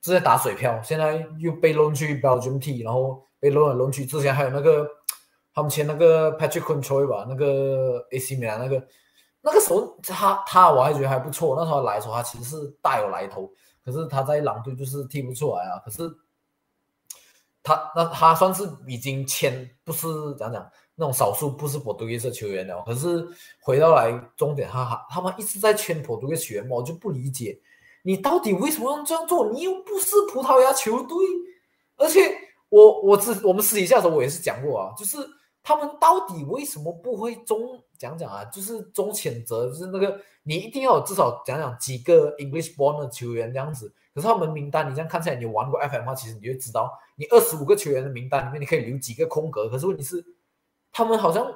[0.00, 4.88] 直接打水漂，现在又被弄去 Belgium 踢，然后被弄来弄去，之前还有那个
[5.54, 8.86] 他们签那个 Patrick Controy 吧，那个 AC 米兰那个
[9.40, 13.50] 那个时候他他我还觉得还不错，那时候来的时候他其实是大有来头，
[13.84, 16.10] 可是他在狼队就是踢不出来啊，可是。
[17.70, 22.82] 他那他算是已经签，不是讲讲那种少数不是普度耶斯球员了。
[22.84, 23.24] 可是
[23.60, 27.56] 回到来终点，他他他们一直在签普度耶斯球员，我就不理解，
[28.02, 29.52] 你到底为什么要这样做？
[29.52, 31.16] 你又不是葡萄牙球队，
[31.96, 32.34] 而且
[32.70, 35.16] 我我之我们私底下的时候我也是讲过啊，就是
[35.62, 38.44] 他们到底为什么不会中讲讲啊？
[38.46, 43.92] 就是中谴责，就是那个你一定要至少讲讲几个 English born 的球员这样子。
[44.12, 49.68] 可是他们名单，你这样看起来，你玩过 FM 的话，其实你就知道，你二十五个球员的名单里面，你可以留几个空格。
[49.68, 50.24] 可是问题是，
[50.90, 51.46] 他们好像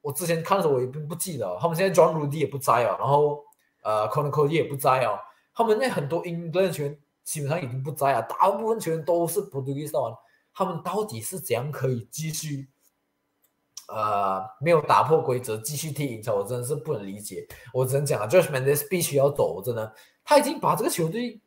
[0.00, 3.42] 我之前看的时候，我也并不记得，他们现在 John Rudy 也不在啊，然后
[3.82, 5.18] 呃 c o n n Cody 也不在啊，
[5.52, 9.90] 他们那很多英格兰球员基本上已经不在啊，大部分球员都是 Portuguese
[10.54, 12.68] 他们到底是怎样可以继续
[13.88, 16.36] 呃没有打破规则继续踢英超？
[16.36, 17.44] 我真的是不能理解。
[17.72, 19.92] 我只能讲啊，Josh Mendes 必须要走，真的，
[20.22, 21.40] 他已经把这个球队。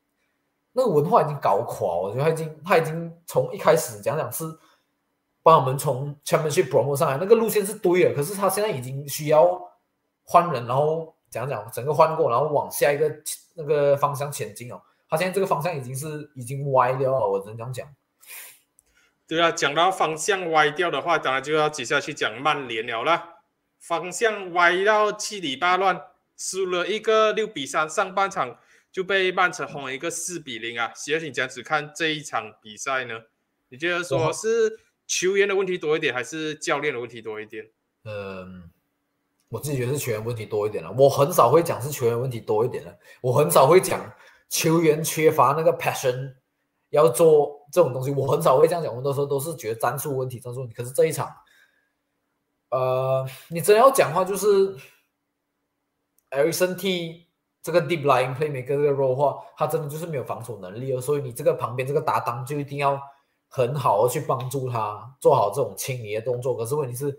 [0.77, 4.45] 那个文化已经搞垮，我觉得他已经他已经从一开始讲讲是
[5.41, 9.59] 把我们从 Championship promo 上来，那个路线是对的，可是他现在已经需要
[10.23, 13.11] 换人，然后讲讲整个换过，然后往下一个
[13.55, 14.79] 那个方向前进哦。
[15.09, 17.87] 他现在这个方向已经是已经歪掉了，我只能这样讲。
[19.27, 23.37] 对啊，讲到方向歪掉的话，当然就要接下去讲曼联了啦。
[23.79, 25.99] 方向歪到七里八乱，
[26.37, 28.59] 输了一个六比三，上半场。
[28.97, 30.91] 就被曼城轰了一个四比零啊！
[30.95, 33.13] 喜儿，你讲只看这一场比赛呢？
[33.69, 37.69] 你觉得说是球员的问题多一点，还是教练的问题多一点？
[38.05, 38.71] 嗯，
[39.49, 40.91] 我自己觉得是球员问题多一点了。
[40.97, 44.11] 我很少会讲是球员问题多一点的，我很少会讲
[44.49, 46.33] 球员缺乏那个 passion
[46.89, 48.09] 要做这种东西。
[48.09, 50.73] 我很少会这样讲，我多时候都是觉得战术问题，战术问题。
[50.73, 51.31] 可是这一场，
[52.71, 54.75] 呃，你真要讲话就是
[56.31, 57.26] Ericsson T。
[57.67, 62.97] 这个 deep line play 每个这个 role 的话，他真的就是没有防守能力哦，所以你这个旁边这个搭档就一定要
[63.49, 66.55] 很好的去帮助他做好这种清理的动作。
[66.55, 67.13] 可是问题是，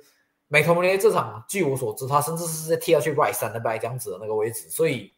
[0.47, 5.13] 美托尼这场据我所知，他甚至是在踢下去 right 三的 back 这样子的那个位置，所以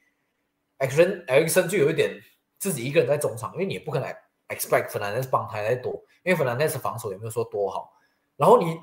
[0.81, 2.11] action action 就有一点
[2.59, 4.13] 自己一个人在中场，因为你也不可能
[4.49, 5.93] expect Fernandez 帮他来多，
[6.25, 7.93] 因为 Fernandez 防守也没有说多好。
[8.37, 8.77] 然后你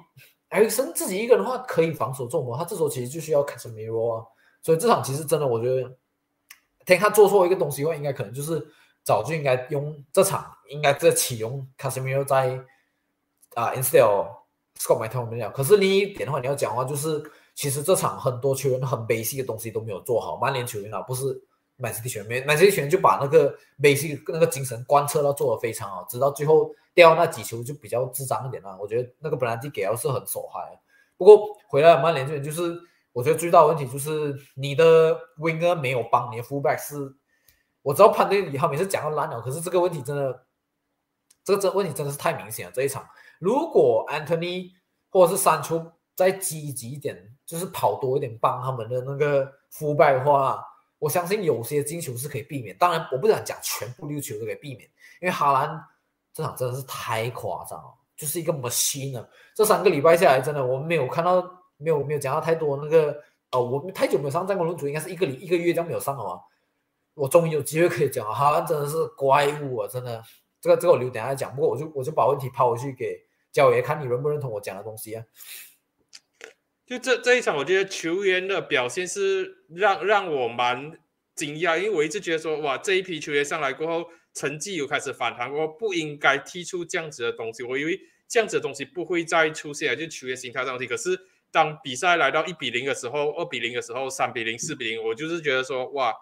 [0.51, 2.55] action 自己一个人的话可以防守重吗？
[2.57, 4.25] 他这时候其实就需要 Casemiro 啊，
[4.61, 5.93] 所以这场其实真的我觉得。
[6.87, 8.65] 天，他做错一个东西的话，应该可能就是
[9.03, 12.59] 早就应该用这场，应该在启用 Casemiro 在
[13.55, 14.27] 啊，instead of
[14.79, 17.21] Scott m c t o m i n 可是另一点的话，你要讲的话，就是
[17.55, 20.37] 其实这场很多球员很 basic 的东西都没有做好。
[20.37, 21.23] 曼联球员啊，不是
[21.77, 28.77] Man City 球员，Man City 球员就把那个 basic 那个精神贯彻到做的非常好，直到最后掉那几球就比较智障一点了。
[28.79, 30.79] 我觉得那个本来就给奥是很受害，
[31.17, 32.79] 不过回来曼联这边就是。
[33.17, 36.95] 我觉得最大的问题就是你的 winger 没有帮你的 fullback 是，
[37.81, 40.45] 我知道潘队以后每次讲到烂了，可是这个问题真的，
[41.43, 42.71] 这个这问题真的是太明显了。
[42.71, 43.03] 这一场，
[43.39, 44.69] 如果 Anthony
[45.09, 50.63] 或者是三出再积极一点，就是跑多一点，帮他们的那个腐败的话，
[50.99, 52.77] 我相信有些进球是可以避免。
[52.77, 54.87] 当然，我不想讲全部六球都可以避免，
[55.21, 55.83] 因为哈兰
[56.35, 59.27] 这场真的是太夸张了，就是一个 machine 了。
[59.55, 61.41] 这三个礼拜下来，真的我们没有看到，
[61.77, 66.41] 没有没有讲到太多那个，哦，我们太久没有上战国论主，应该是一个礼一个月这样没有上了嘛。
[67.13, 70.23] 我终于有机会可以讲，哈真的是怪物啊，真的。
[70.59, 75.23] 这个这个我留等下讲，不过我就我就把问题抛回去给焦爷，看你认不认同我讲的东西啊。
[76.85, 80.97] 就这这一场，我觉得球员的表现是让让我蛮
[81.35, 87.61] 惊讶，因为我一直觉得说，哇，这一批球员上来过后，成绩又开始反弹，我不应该踢出这样子的东西。
[87.61, 90.87] 我以为这样子的东西不会再出现，就球员心态的问题。
[90.87, 91.19] 可是
[91.57, 96.13] 当比赛来到一比零的时候，二比零的时候，三比零、四比零，我就是觉得说，哇，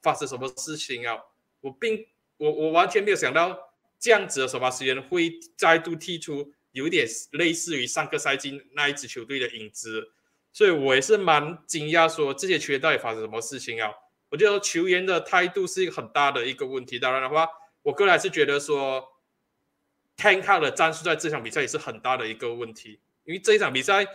[0.00, 1.18] 发生什么事情啊？
[1.60, 2.06] 我并
[2.36, 3.58] 我我完全没有想到
[3.98, 6.52] 这样子的首发时间会再度踢出。
[6.70, 10.12] 有点类似于上个赛季那一支球队的影子，
[10.52, 13.90] 所以我也是蛮惊讶，说这些球员到底发生什么事情啊？
[14.28, 16.98] 我觉得球员的态度是一个很大的一个问题。
[16.98, 17.48] 当然的话，
[17.82, 19.02] 我个人还是觉得说
[20.18, 23.00] ，Tank 的战术在这场比赛也是很大的一个问题。
[23.24, 24.06] 因为这一场比赛，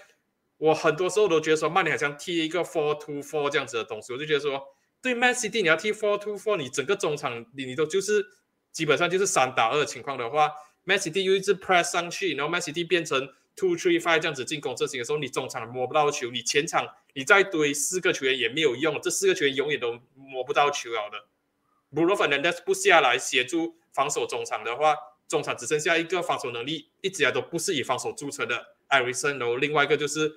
[0.62, 4.64] 我很多时候都觉得说，曼联好像踢一个 Four to Four 这样子的东西，我就觉得说，
[5.02, 8.24] 对 Man City 你要踢 Four to Four，你整个中场你你都就是
[8.72, 10.52] 基本上就是三打二情况的话。
[10.84, 21.26] Man City 又一直 press 上去，然后 Man City 变成 two three five 这样子进攻阵型的时候，你中场摸不到球，你前场你再堆四个球员也没有用，这四个球员永远都摸不到球了的。
[21.92, 24.96] Bruno Fernandes 不下来协助防守中场的话，
[25.28, 30.32] 中场只剩下一个防守能力一直来都不是以防守著称的 Alisson，然后另外一个就是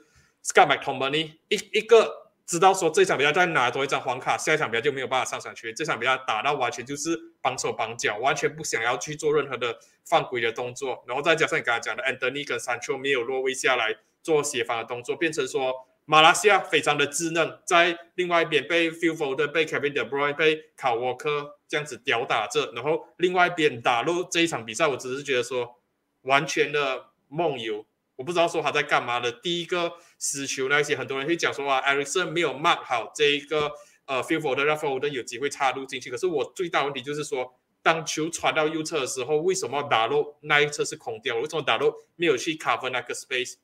[0.44, 2.22] Scott McTominay，一一个。
[2.46, 5.72] 知道说这场比赛再拿多一张黄卡，下一场比赛就没有办法上场去。
[5.72, 11.02] 这场比赛打到完全就是绑手绑脚，完全不想要去做任何的犯规的动作。
[11.06, 15.72] 然后再加上你刚才讲的，Anthony 跟 Sancho 没有落位下来做协防的动作，变成说
[16.04, 25.80] 马来西亚非常的稚嫩，在另外一边被 Phil Foden、被 Kevin De Bruyne、被卡沃克这样子吊打着，然后另外一边打入这一场比赛，我只是觉得说
[26.20, 27.86] 完全的梦游。
[28.16, 29.32] 我不知道说他在干嘛的。
[29.32, 33.72] 第一个死球那些，很多人会讲说啊，Ericsson 没有 mark 好这一个
[34.06, 36.10] 呃 f i e l f o r d 让 f o r d 有机会插入进去。
[36.10, 41.36] 可是我最大问题就是说，当球传到右侧的时候，为什么打入那一侧是空掉？
[41.38, 43.54] 为什么打入没有去 cover 那个 space？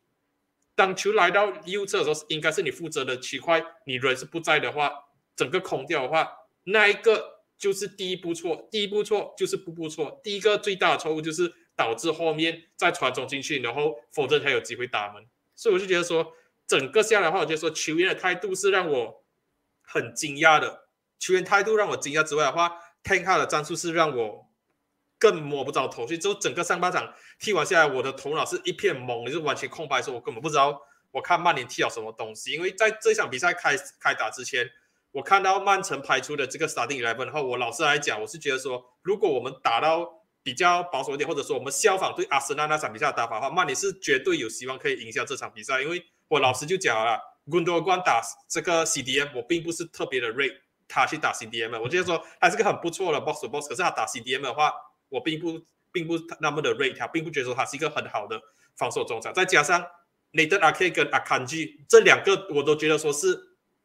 [0.75, 4.91] 当球来到右侧的时候，应该是你负责的区块，你人是不在的话，
[5.37, 6.29] 整个空掉的话，
[6.65, 8.69] 那一个就是第一步错。
[8.71, 10.21] 第一步错就是步步错。
[10.25, 11.55] 第一个最大的错误就是。
[11.81, 15.27] 导致后面再传中进去，然后否则才有机会打门。
[15.57, 16.35] 所以我就觉得说，
[16.67, 19.25] 整个下来的话，我就说球员的态度是让我
[19.81, 20.89] 很惊讶的。
[21.19, 24.51] 球员态度让我惊讶之外的话，Tank 的战术是让我
[25.19, 26.19] 更摸不着头绪。
[26.19, 30.79] 就整个上半场踢完下来，我的头脑是一片懵，就是完全空白，说我根本不知道
[31.13, 32.53] 我看曼联踢了什么东西。
[32.53, 34.71] 因为在这场比赛开开打之前，
[35.13, 45.83] 我看到曼城排出的这个 starting eleven 后，我老实来讲，我是觉得说，如果我们打到比较保守一点，或者说我们效仿对阿森纳那场比赛的打法的话，曼联是绝对有希望可以赢下这场比赛。
[45.83, 47.21] 因为我老实就讲了，
[47.51, 50.57] 昆多关打这个 CDM，我并不是特别的 rate
[50.89, 54.73] 他去打 CDM，我觉得说他是个很不错的 box to box，可是他打 CDM 的话，
[55.11, 55.61] 我并不
[55.93, 58.41] 并不那么的 rate 他，并不觉得说他是一个很好的
[58.77, 59.35] 防守中场。
[59.35, 59.85] 再加上
[60.33, 63.39] Nathan Ake 跟 Akanji 这两个，我都觉得说是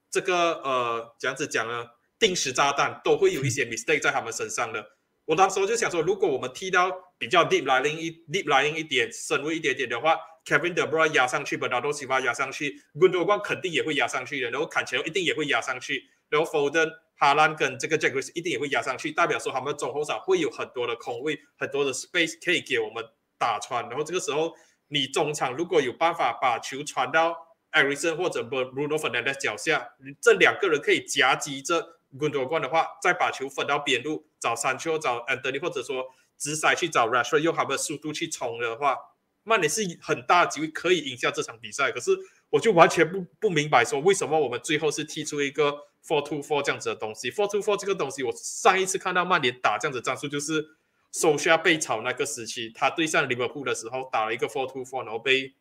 [0.10, 1.86] 这个呃，这样子讲呢，
[2.18, 4.95] 定时炸弹都会有一些 mistake 在他们身上的。
[5.26, 18.22] 我当时就想说，如果我们踢到比较 deep lying 一 deep lying 一点深入一点点的话，Kevin De Bruyne 压上去，Bernardo Silva 压上去，Gundogan 肯定也会压上去的，然后坎切罗一定也会压上去，然后 Foden、哈兰跟这个 jack r
[18.22, 23.04] 是一定也会压上去，代表说他们中后场会有很多的空位，很多的 space 可以给我们
[23.40, 23.84] 打穿。
[23.90, 24.54] 然后这个时候，
[24.90, 27.36] 你中场如果有办法把球传到
[27.72, 29.90] Eriksson 或者 Bruno Fernandes 脚下，
[30.22, 36.06] 这两个人可以夹击着 Gundogan 的话，再把球分到边路，找山丘，找安德尼，或者说
[36.38, 38.96] 直塞去找 Rashford，用他们的速度去冲的话，
[39.42, 41.92] 曼联是很大机会可以赢下这场比赛。
[41.92, 42.16] 可是
[42.52, 45.72] 我就完全不不明白，说为什么我们最后是踢出一个
[46.06, 47.32] four two four 这样子的东西。
[47.32, 50.64] four two four 这个东西，我上一次看到曼联打这样子战术，就是
[51.12, 55.56] 收下被炒那个时期，他对上利物浦的时候打了一个 four two four，然后被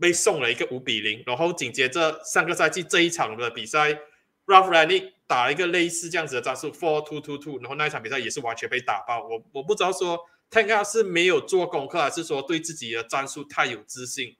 [0.00, 4.00] 被送了一个五比零，然后紧接着上个赛季这一场的比赛。
[4.46, 9.26] Ralph r a n i 打一个类似这样子的战术，four two two two，然后那一场比赛也是完全被打爆。
[9.26, 10.18] 我我不知道说
[10.50, 14.36] Tank 是没有做功课，还是说对自己的战术太有自信，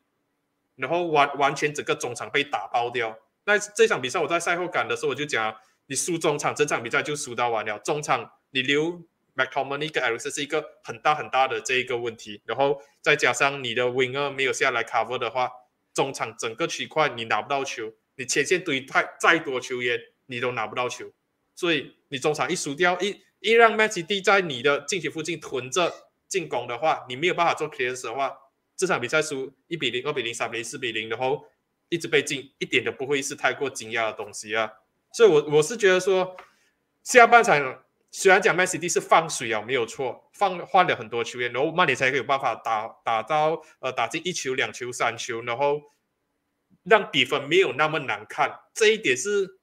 [0.77, 3.19] 然后完完全整个中场被打爆掉。
[3.45, 5.55] 那这场比赛我在赛后赶的时候我就讲，
[5.87, 7.79] 你输中场，整场比赛就输到完了。
[7.81, 9.03] 中场你留
[9.35, 15.51] McTominay 跟 Alex 是一个很大很大的这一个问题，然后再加上你的 Winger 没有下来 cover 的话。
[15.93, 21.12] 中场整个区块你拿不到球，你前线堆太再多球员，你都拿不到球。
[21.55, 28.37] 所以你中场一输掉，一一让 m a c d 在你的禁区附近囤着进攻的话，你没有办法做 clear 的话，
[28.77, 31.47] 这场比赛输一比零、二比零、三比零、四比零，然后
[31.89, 34.71] 一直被进，一点都不会是太过惊讶的东西啊。
[35.12, 36.37] 所以，我我是觉得说，
[37.03, 45.81] 下半场虽然讲 m a c d 是放水啊，没有错，放换了很多球员，然后曼联才有办法打打到呃打进一球、两球、三球，然后
[46.87, 48.59] 让比分没有那么难看。
[48.72, 49.59] 这一点是。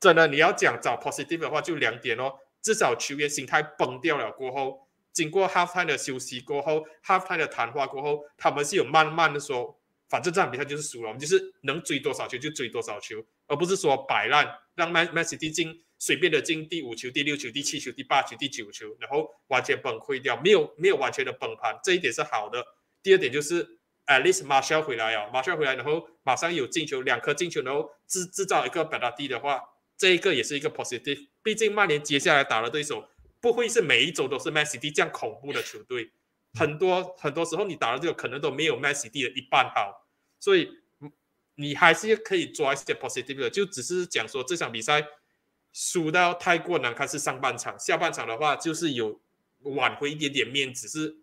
[0.00, 2.32] 真的，你要讲找 positive 的话，就两点哦。
[2.60, 22.60] 至少球员心态崩掉了过后，经过 half time 的休息过后，half time 的谈话过后，他们是有慢慢的说，反正这场比赛就是输了，我们就是能追多少球就追多少球，而不是说摆烂，让 Man Man City 进随便的进第五球、第六球、第七球、第八球、第九球，然后完全崩溃掉，没有没有完全的崩盘，这一点是好的。
[23.04, 29.62] 第二点就是 at least Marshall 回来啊，Marshall 回来，然后马上有进球，两颗进球，然后制制造一个 b a d 的话。
[29.94, 33.08] 这一个也是一个 positive，毕竟曼联接下来打的对手
[33.40, 36.10] 不会是每一周都是 Man City 这样恐怖的球队，
[36.54, 40.08] 很多很多时候你打的这个可能都没有 Man City 的一半好，
[40.40, 40.72] 所以
[41.54, 45.06] 你还是可以抓一些 positive 的，就只是讲说这场比赛
[45.72, 49.20] 输到太过难看是上半场，下半场的话就是有
[49.60, 51.18] 挽回一点点面子，是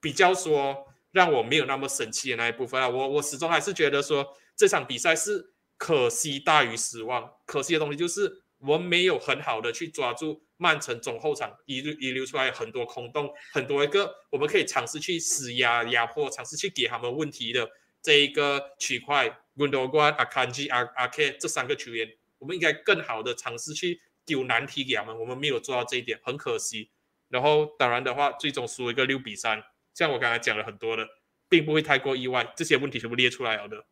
[0.00, 5.52] 比较说让我没有那么生气的那一部分啊，我我始终还是觉得说这场比赛是。
[5.78, 7.30] 可惜大于失望。
[7.44, 17.68] 可惜的东西就是我们没有很好的去抓住曼城中后场遗遗留出来很多空洞，很多一个我们可以尝试去施压压迫，尝试去给他们问题的
[18.00, 19.38] 这一个区块。
[19.56, 22.08] 温多关、阿坎吉、阿阿 K 这三个球员，
[22.38, 26.90] 我们应该更好的尝试去丢难题给他们，我们没有做到这一点，很可惜。
[27.28, 29.62] 然后当然的话，最终输一个六比三，
[29.96, 31.08] 像我刚才讲了很多的，
[31.48, 32.52] 并不会太过意外。
[32.54, 33.86] 这些问题全部列出来了的。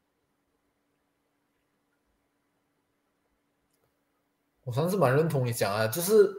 [4.64, 6.30] 我算是蛮认同你讲的，就是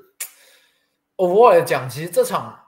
[1.17, 2.63] overall 来讲，其实这场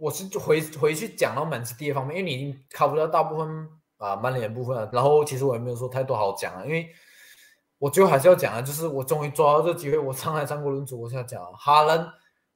[0.00, 3.68] 我是回回去讲到满城第一方面，因为你已经考不到大部分
[3.98, 4.90] 啊曼联部分了。
[4.92, 6.92] 然后其实我也没有说太多好讲啊，因为
[7.78, 12.04] 我最后还是要讲啊，就是我终于抓到这机会，我上来上过轮主，我现在讲哈伦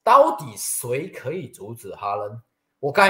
[0.03, 2.43] 到底谁可以阻止哈伦？
[2.81, 3.07] 我刚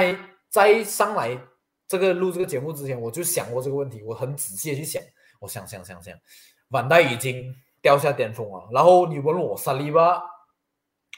[0.51, 1.39] 在上来
[1.87, 5.01] 这个录这个节目之前，我就想过这个问题，我很仔细的去想，
[5.39, 6.15] 我想想想想，
[6.69, 7.55] 万代已经。
[7.83, 8.69] 掉下巅峰了！
[8.71, 10.21] 然后你问我萨利巴，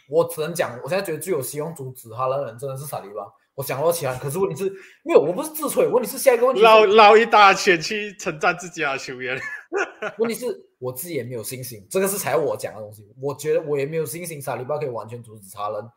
[0.07, 3.21] 我只能讲，我现在觉得最有希望阻止他的人真的是萨利巴。
[3.53, 4.69] 我想到其他，可是问题是，
[5.03, 5.85] 没有，我不是自吹。
[5.85, 9.37] 问题是下一个问题，捞 捞一大圈去称赞自己的球员。
[10.19, 13.13] 问题是我自己也没有信心，这个是才我讲的东西。
[13.21, 15.91] 我觉得我也没有信心，萨利巴可以完全阻止哈人。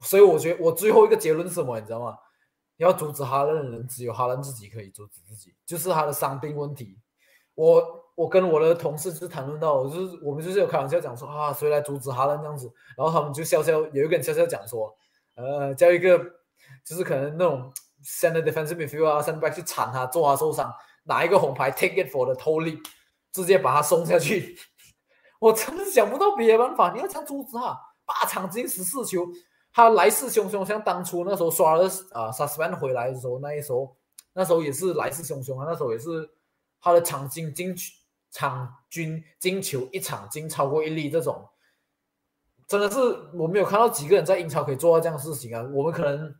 [0.00, 1.78] 所以我觉得我最后一个结论是什么？
[1.78, 2.16] 你知道吗？
[2.78, 6.98] 要阻止哈人的人，只有哈人自己可以阻止自己，就是他的伤病问题。
[7.54, 8.04] 我。
[8.18, 14.92] 我跟我的同事就谈论到，我就是我们就是有开玩笑讲说啊，谁来阻止哈兰这样子，然后他们就笑笑，有一个人笑笑讲说，
[15.36, 16.18] 呃，叫一个
[16.84, 17.72] 就是可能那种
[18.04, 20.68] center defensive midfield 啊，center back 去铲他，做他受伤，
[21.04, 22.76] 拿一个红牌 take it for the 偷力，
[23.30, 24.58] 直接把他送下去。
[25.38, 29.24] 我真的想不到别的办法，你要想阻止他，八场进十四球，
[29.78, 33.96] 他来势汹汹，像当初那时候刷了啊 s u s p e n 回来的时候，那一时候
[34.32, 36.28] 那时候也是来势汹汹啊，那时候也是
[36.80, 37.92] 他的场均进去。
[38.30, 41.48] 场均进球一场进超过一粒，这种
[42.66, 42.98] 真的是
[43.32, 45.66] 我没有看到几个人在英超可以做到这样的事情啊！
[45.72, 46.34] 我们可能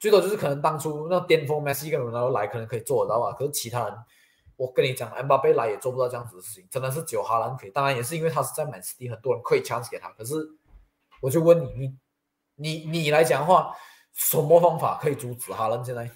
[0.00, 3.32] 最多就是可能当初那巅峰梅西跟罗纳多来，可能可以做得到啊。
[3.32, 3.96] 可是其他人，
[4.56, 7.70] 我跟你讲，恩巴佩来也做不到这样子的事情，真的是只有哈兰可以。
[7.70, 10.10] 当然也是因为他是在曼斯蒂，很多人可以 chance 给他。
[10.10, 10.34] 可是
[11.22, 11.96] 我就问你，你
[12.58, 13.74] 你你来讲话，
[14.14, 16.10] 什么方法可以阻止哈兰现在？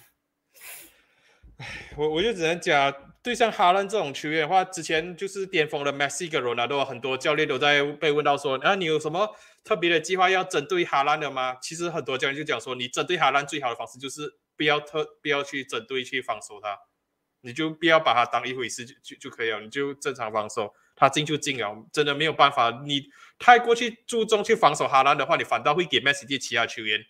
[1.57, 2.93] 唉，我我就只能讲。
[3.23, 9.33] 对像哈兰这种球员的话，之前就是巅峰的 Messi 跟罗纳多，很多教练都在被问到说：“啊，你有什么
[9.63, 16.77] 特别的计划要针对哈兰的吗？”其实很多教练就讲说：“你针对哈兰最好的方式就是不要特不要去针对去防守他，
[17.39, 22.81] 你就不要把他当一回事就就就可以了，你就正常防守，他进就进了，真的没有办法。
[22.85, 23.07] 你
[23.39, 27.03] 太过去注重去防守哈兰的话，你反倒会给 Messi 其他球员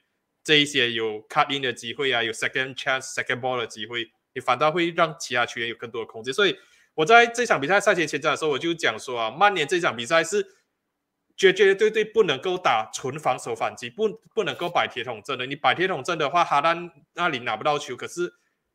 [0.43, 6.57] 这一些有 cut in 的机会啊，有 second chance second ball 的机会。”你反倒会让其他球员有更多的空间，所以
[6.95, 10.43] 我在这场比赛赛前前瞻的时候，我就讲说啊，曼联这场比赛是
[11.37, 15.45] 绝绝对对不能够打纯防守反击，不不能够摆铁桶阵的。
[15.45, 18.33] 你摆铁桶阵的话，哈兰那里拿不到球，可是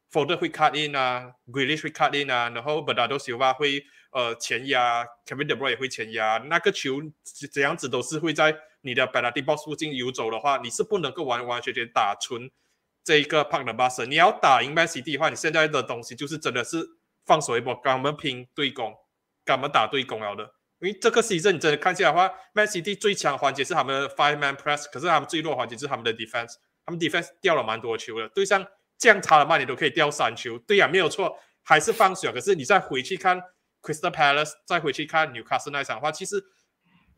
[0.09, 7.01] 否则会 cut in 啊，Grealish 会 cut in 啊，然后 Bernardo Silva 会呃前压，Kevin De Bruyne 也会前压，那个球
[7.53, 12.51] 怎样子都是会在你的 b e n a d i box 附近游走的话，你是不能够完完全全打纯。
[13.05, 16.87] 这一个胖的巴神，你要打赢 Man City 的话，你现在的东西就是真的是
[17.25, 18.95] 放手一搏，跟他们拼对攻，
[19.45, 20.45] 跟他们打对攻了的。
[20.81, 26.55] 因为这个 season 你真的看起来的话，Man City 最强环节是他们的 five man press，可是他们最弱环节是他们的 defense，
[26.85, 28.65] 他们 defense 掉了蛮多球的，对上
[28.99, 32.31] 这样差的曼联都可以掉三球，对呀，没有错，还是放水。
[32.31, 33.43] 可是你再回去看
[33.83, 36.43] Crystal Palace，再回去看 Newcastle 那场的话，其实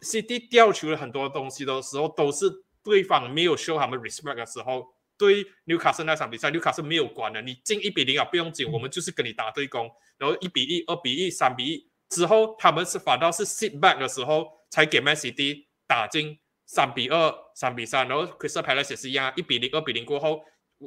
[0.00, 2.50] City 掉球了很多东西的时候，都是
[2.82, 4.86] 对方没有 show 他们 respect 的时候。
[5.18, 11.90] 对 Newcastle 那场比赛，Newcastle 没有管的，你进一比零啊，不用紧，我们就是跟你打对攻，然后一比一、二比一、三比一。
[12.08, 20.42] 之后，他们是反倒是 sit back 的时候，才给 Man City 打进三比二、三比三，然后 Crystal Palace 也是一样，一比零、二比零过后，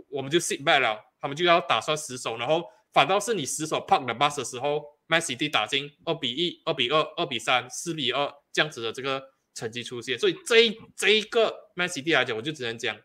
[0.09, 9.23] 我们就 sit back 了，他们就要打算死守，然后反倒是你死守 park bus 的时候，Man City 打进二比一、二比二、二比三、四比二这样子的这个
[9.53, 12.97] 成绩出现，所以这这一个 Man City 来讲，我就只能讲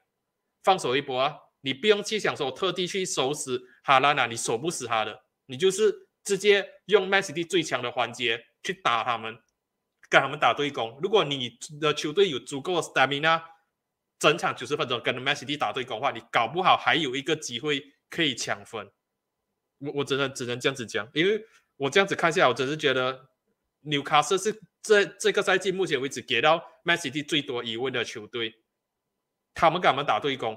[0.63, 6.09] 放手一搏啊，你不用去想说我特地去守死哈兰啊，你守不死他的，你就是。
[6.25, 9.39] 直接用 Man City 最强的环节去打他们，
[10.11, 10.99] 跟他们打对攻。
[11.01, 13.43] 如果你的球队有足够的 stamina，
[14.19, 18.91] 整场九十分钟跟 Man City 打对攻的话，你搞不好还有一个机会可以抢分。
[19.79, 21.43] 我我真的只能这样子讲，因为
[21.79, 23.31] 我这样子看下来，我只是觉得
[23.81, 28.55] 纽卡斯是这这个赛季目前为止给到 Man City 最多疑问的球队。
[29.55, 30.57] 他们跟他们打对攻，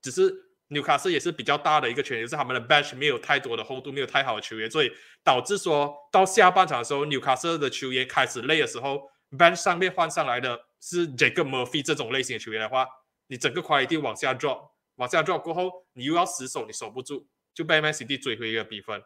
[0.00, 0.48] 只是。
[0.68, 4.90] 纽卡斯也是比较大的一个权，也是他们的 bench 没有太多的厚度，没有太好的球员，所以
[5.22, 9.02] 导致说到下半场的时候，纽卡斯的球员开始累的时候
[9.32, 12.86] ，bench 上面换上来的是 Jacob Murphy 这种类型的球员的话，
[13.26, 19.02] 你整个 quality 往下 drop，往下 drop 过后，你又要死守，你守不住，就被 Man City 追回一个比分。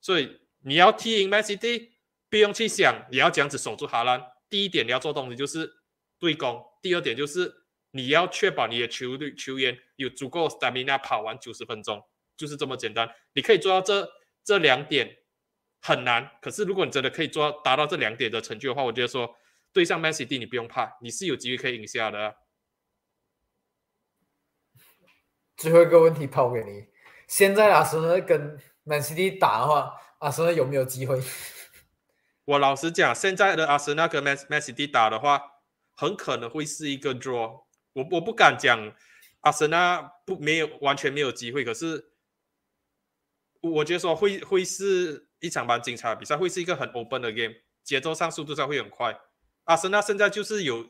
[0.00, 1.90] 所以你要踢赢 Man City，
[2.28, 4.22] 不用去想你要这样子守住哈兰。
[4.50, 5.72] 第一点你要做东西就是
[6.18, 7.62] 对攻，第二点就是。
[7.96, 12.04] 你要确保你的球队球员有足够 stamina 跑完九十分钟，
[12.36, 13.08] 就是这么简单。
[13.34, 14.10] 你可以做到这
[14.42, 15.18] 这两点
[15.80, 19.36] 很难，可是如果你真的可以做到达到这两点的成就的话，我觉得说
[19.72, 22.34] 对上 Man City 你不用怕，你是有机会可以赢下的。
[25.56, 26.86] 最后一个问题抛给你：
[27.28, 29.94] 现在阿森纳跟 Man City 打的话，
[30.24, 31.20] 阿森纳有没有机会？
[32.46, 35.60] 我老实讲，现在的阿森纳跟 Man Man City 打的话，
[35.94, 37.64] 很可能会是一个 draw。
[37.92, 38.94] 我我不敢讲，
[39.40, 42.12] 阿森纳不没有完全没有机会，可是
[43.60, 49.20] 我觉得说会会是一场蛮精彩的比赛，会是一个很 open 的 game，节奏上、速度上会很快。
[49.64, 50.88] 阿森纳现在就是有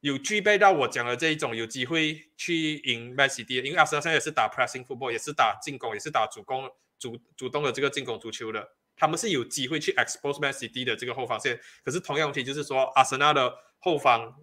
[0.00, 11.60] 有具备到我讲的这一种有机会去赢 Man City，因为阿森纳现在也是打 pressing football，也是打进攻，也是打主攻主主动的这个进攻足球的，他们是有机会去 expose Man City 的这个后防线。
[11.84, 14.34] 可是同样问题就是说，阿森纳的后防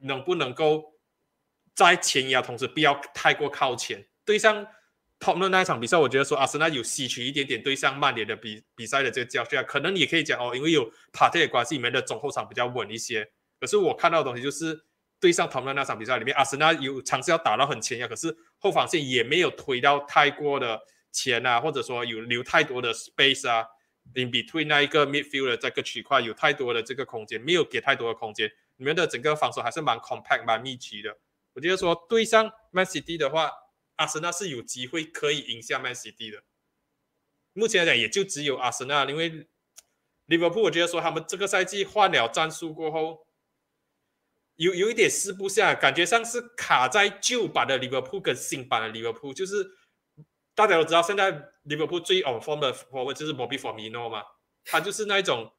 [0.00, 0.94] 能不能够？
[1.74, 4.04] 在前压，同时不要太过靠前。
[4.24, 4.66] 对上
[5.20, 9.62] Top 的那一场比赛，我觉得说阿森纳有吸取一点点对上曼联的比比赛的这个教训啊。
[9.62, 13.30] 可能你也可以讲哦，因为有帕特的关系，里面的中后场比较稳一些。
[13.60, 14.76] 可是我看到的东西就是，
[15.20, 20.80] 对上 Top 的那场比赛里面，阿森纳有尝试要打到很前压，可是后防线也没有推到太过的
[21.12, 23.66] 前啊，或者说有留太多的 space 啊
[24.14, 31.18] ，in between 那一个 midfield 的这个区块有太多的这个空间，没有给太多的空间，里面的整个防守还是蛮 compact 蛮密集的。
[31.54, 33.50] 我觉得说对上 Man City 的话，
[33.96, 36.42] 阿森纳是有机会可以赢下 Man City 的。
[37.52, 39.48] 目前来讲，也就只有阿森纳，因为
[40.26, 43.26] 利物浦，我觉得说他们这个赛季换了战术过后，
[44.56, 49.34] 有有一点四不下，感觉上是卡在旧版的利物浦跟新版的利物浦。
[49.34, 49.68] 就是
[50.58, 51.30] 大家都知道，现在
[51.62, 54.24] 利物浦最 on form 的 forward 就是 Bobby Firmino 嘛，
[54.64, 55.52] 他就是那一种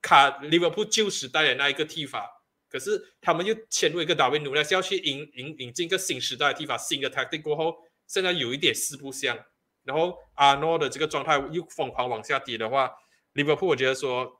[0.00, 2.44] 卡利物浦旧时代的那一个踢法。
[2.68, 7.74] 可是他们又签入一个达维努，是要去引引引进一个新时代的踢法，新的 tactic 过后，
[8.06, 9.36] 现在有一点四不像。
[9.82, 12.92] 然后阿诺的这个状态又疯狂往下跌的话，
[13.32, 14.38] 利物浦我觉得说，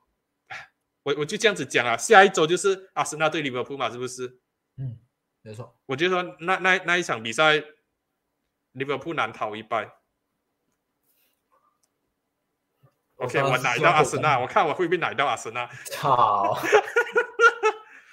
[1.03, 4.39] 我我就这样子讲啊，下一周就是阿森纳对利物浦嘛，是不是？
[4.77, 4.97] 嗯，
[5.41, 5.77] 没错。
[5.87, 7.61] 我觉得说那那那一场比赛，
[8.73, 9.95] 利物浦难逃一败。
[13.17, 15.69] OK，我奶到阿森纳，我看我会不会奶到阿森纳。
[15.91, 16.57] 操。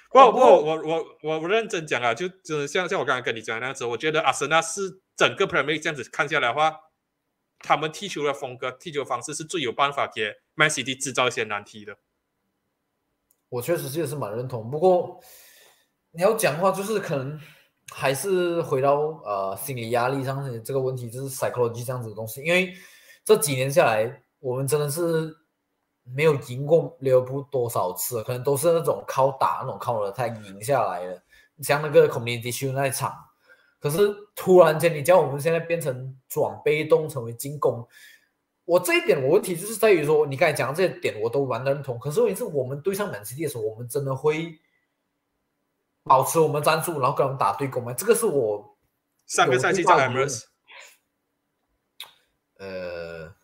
[0.09, 6.75] 不不，我我我我认真讲啊，就真的像像我刚刚跟你讲那样子，我觉得阿森纳是整个 Premier 这样子看下来的话，
[7.59, 11.97] 他们踢球的风格、踢球方式是最有办法给 Man City 制造一些难题的。
[13.49, 15.21] 我确实也是蛮认同，不过
[16.11, 17.39] 你要讲话，就是可能
[17.91, 22.73] 还是回到呃心理压力上这个问题，就是 psychology 这样子的东西，因为
[23.23, 25.35] 这几年下来，我们真的是。
[26.15, 31.21] 没有赢过利物浦多少次，可能都是那种靠打那种靠的才赢下来的。
[31.61, 33.13] 像那个 Community Shield 那一场，
[33.77, 37.85] 可是突然间你叫我们现在变成转被动成为进攻，
[38.63, 41.99] 我这一点我问题就是在于说，你刚才讲的这些点我都完全认同。
[41.99, 44.57] 可是问题是我们对上满 CD 的时候，我们真的会
[46.07, 47.93] 保持我们战术，然后跟我们打对攻嘛？
[47.93, 48.77] 这个是我
[49.25, 50.43] 上个赛季在 Emirates，
[52.57, 53.35] 呃，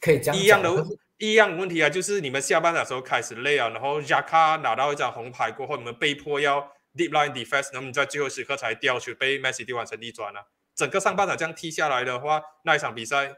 [0.00, 0.86] 可以这样一样的
[1.18, 6.60] 一样的问题啊，就是你们下半场的时候开始累啊，然后 j a k a 拿到一张红牌过后，你们被迫要
[6.94, 13.36] deep line defense，然后你在最后时刻才掉球，被 City 完成逆转了、整个上半场这样踢下来的话，那一场比赛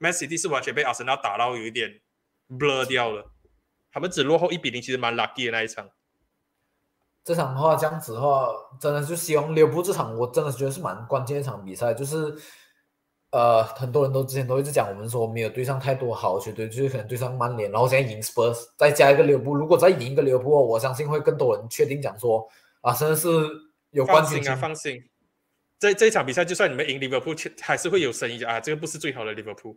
[0.00, 2.00] City 是完全被阿森纳打到有一点
[2.48, 3.30] blur 掉了，
[3.92, 5.90] 他们只落后一比零，其实蛮 lucky 的那一场。
[7.24, 8.48] 这场的话，这样子的话，
[8.78, 11.94] 真的就希望利物浦这场，我真的觉得是蛮关键一场比赛。
[11.94, 12.34] 就是，
[13.30, 22.46] 呃，很多人都之前都一直讲，我们说没有对上太多好球队，就是可能对上曼联，然后现在赢 Spurs，再加一个利物浦，如果再赢一个利物浦，我相信会更多人确定讲说，
[22.82, 23.28] 啊，真的是
[23.90, 25.02] 有关系啊，放心。
[25.78, 29.74] 这这一场比赛，就算你们赢利物浦，还是会有声音啊，这个不是最好的利物浦。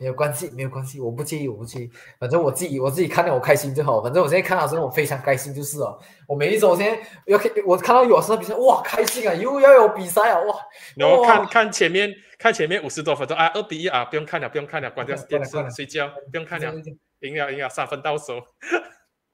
[0.00, 4.02] 没有关系，没有关系，我不介意，我不介意，反正我自己我自己看到我开心就好。
[4.02, 10.56] 反正我现在看到时候我非常开心，就是哦，我每一周现在要看，我看到有时候比赛，哇，开心啊，又要有比赛啊，哇，
[10.96, 16.72] 然后看看前面看前面五十多分钟啊，二比一啊，不用看了，不用看了，关掉电视睡觉，不用看了，
[17.20, 18.40] 赢了赢了，三分到手，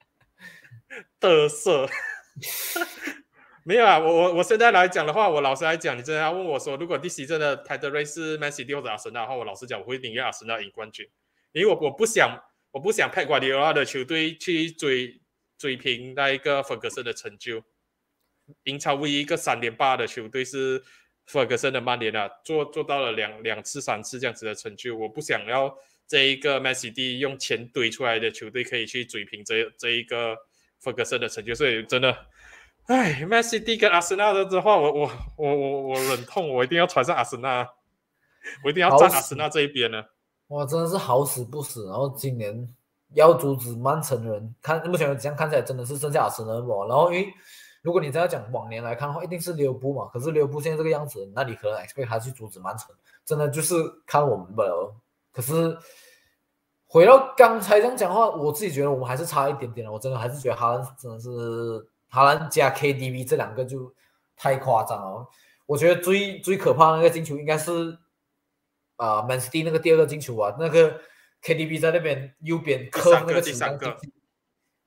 [1.20, 1.88] 嘚瑟。
[3.68, 11.04] 没有啊，我我我现在来讲的话，我老实来讲，你真的要问我说，如果第十真的 title race 是 Man City 或者阿森纳的话，我老实讲，我会宁愿阿森纳赢冠军，
[11.50, 12.40] 因为我我不想
[12.70, 15.20] 我不想派瓜迪奥拉的球队去追
[15.58, 17.64] 追平那一个弗格森的成就。
[18.62, 20.80] 英超唯一一个三连霸的球队是
[21.24, 24.96] 弗格森的曼联啊，做做到了两两次、三次这样子的成就。
[24.96, 30.36] 我不想要这一个 Man City 用钱堆出来的球队可以去追平这这一个
[30.78, 32.16] 弗格森的成就，所以真的，
[32.86, 37.68] 哎，Man City 跟阿森纳的的话，我我我我我忍痛，我一定要传上阿森纳，
[38.64, 40.04] 我一定要站阿森纳这一边呢。
[40.48, 41.86] 哇，真的是好死不死。
[41.86, 42.68] 然后今年
[43.14, 46.86] 要阻止曼城人，看目前这样看起来真的是剩下阿森纳嘛。
[46.88, 47.26] 然后因为
[47.82, 50.08] 如果你这样讲往年来看的话，一定是利物浦嘛。
[50.12, 53.74] 可是利物浦现在这个样子，那你可能 expect 他去阻止曼城，真的就是
[54.06, 54.94] 看我们不了。
[55.32, 55.76] 可是
[56.86, 59.92] 回到刚才这样讲话，我自己觉得我们还是差一点点了。
[59.92, 61.84] 我真的还是觉得哈兰真的是
[62.16, 63.94] 哈兰加 KDB 这两个就
[64.38, 65.28] 太夸张了。
[65.66, 67.98] 我觉得最最可怕的那个进球应该是
[68.96, 70.98] 啊、曼 City 那个第二个进球啊，那个
[71.42, 73.94] KDB 在那边右边磕那个球三个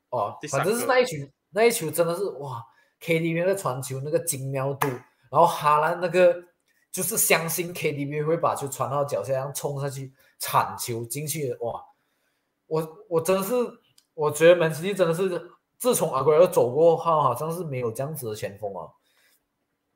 [0.09, 1.17] 哦反正是那一球
[1.51, 2.65] 那一球真的是哇
[2.99, 6.35] ，KDB 那个传球那个精妙度，然后哈兰那个
[6.91, 11.85] 就是相信 KDB 会把球传到脚下，然后冲上去铲球进去，哇！
[12.65, 13.53] 我我真的是，
[14.15, 18.91] 我觉得曼 City 真的是自从阿圭尔走过后，好像是没有这样子的前锋啊。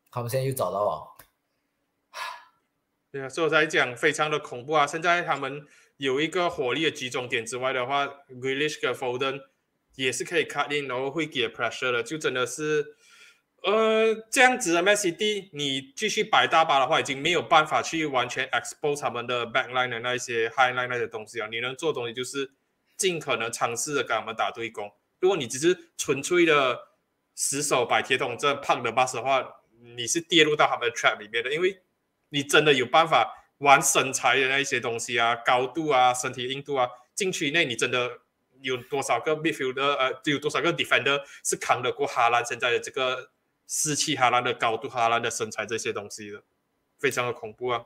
[0.09, 1.17] 他们现在又找到了，
[3.11, 4.87] 对啊，所以我才讲非常的恐怖啊！
[4.87, 5.65] 现在他们
[5.97, 9.41] 有一个火力的集中点之外的话 g r e a l i s h 跟 Foden
[9.95, 12.95] 也是可以 cut in，然后会给 pressure 的，就真的是，
[13.63, 21.47] 呃，这样子的 Man City，你继续摆大巴的话，已经没有办法去完全 expose 他们的 backline 的那一些 highline 那些东西啊。
[21.51, 22.53] 你能做的东西就是
[22.95, 24.91] 尽可能尝试的跟他们打对攻。
[25.23, 26.77] 如果你只是纯粹的
[27.33, 29.55] 死守摆铁桶阵胖的 bus 的话，
[29.95, 31.81] 你是跌入到他们的 trap 里面的，因为
[32.27, 38.19] 你真的有办法玩身材的那一些东西啊，高度啊，身体硬度啊，禁区内你真的
[38.59, 43.31] 有多少个 midfielder 呃，有多少个 defender 是扛得过哈兰现在的这个
[43.65, 46.43] 士气、哈兰的高度、哈兰的身材这些东西的，
[46.99, 47.81] 非常的恐怖啊！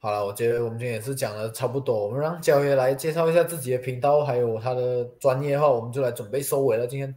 [0.00, 6.86] 好了，我觉得我们今天也是讲的差不多，我们让焦爷来介绍一下自己的频道，还有他的专业的话，我们就来准备收尾了。
[6.86, 7.12] 今天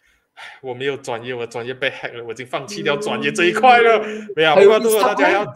[0.62, 3.98] 我没有专业，我专业被 hack 了，我已经放弃掉专业这一块了。
[4.36, 5.46] 没有，如果大家要，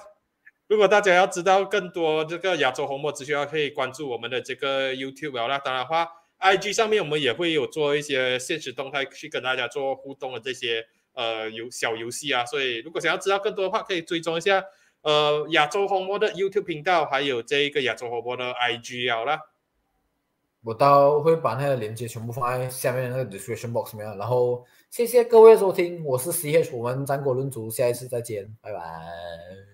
[0.66, 6.08] 如果大家要知道更多这个亚洲红魔资讯的话，可以关注我们的这个 YouTube 当然的话
[6.40, 12.46] ，IG 上面我们也会有做一些现实动态去跟大家做互动的这些呃游小游戏啊。
[12.46, 14.64] 所以如果想要知道更多的话，可以追踪一下
[15.04, 19.38] 呃亚洲红魔的 YouTube 频道，还有这一个亚洲红魔的 IG 好了。
[20.62, 29.73] 我到会把那个链接全部放在下面那个 description box 里面，然后谢谢各位收听，我是 CH，我们战国论足，下一次再见，拜拜。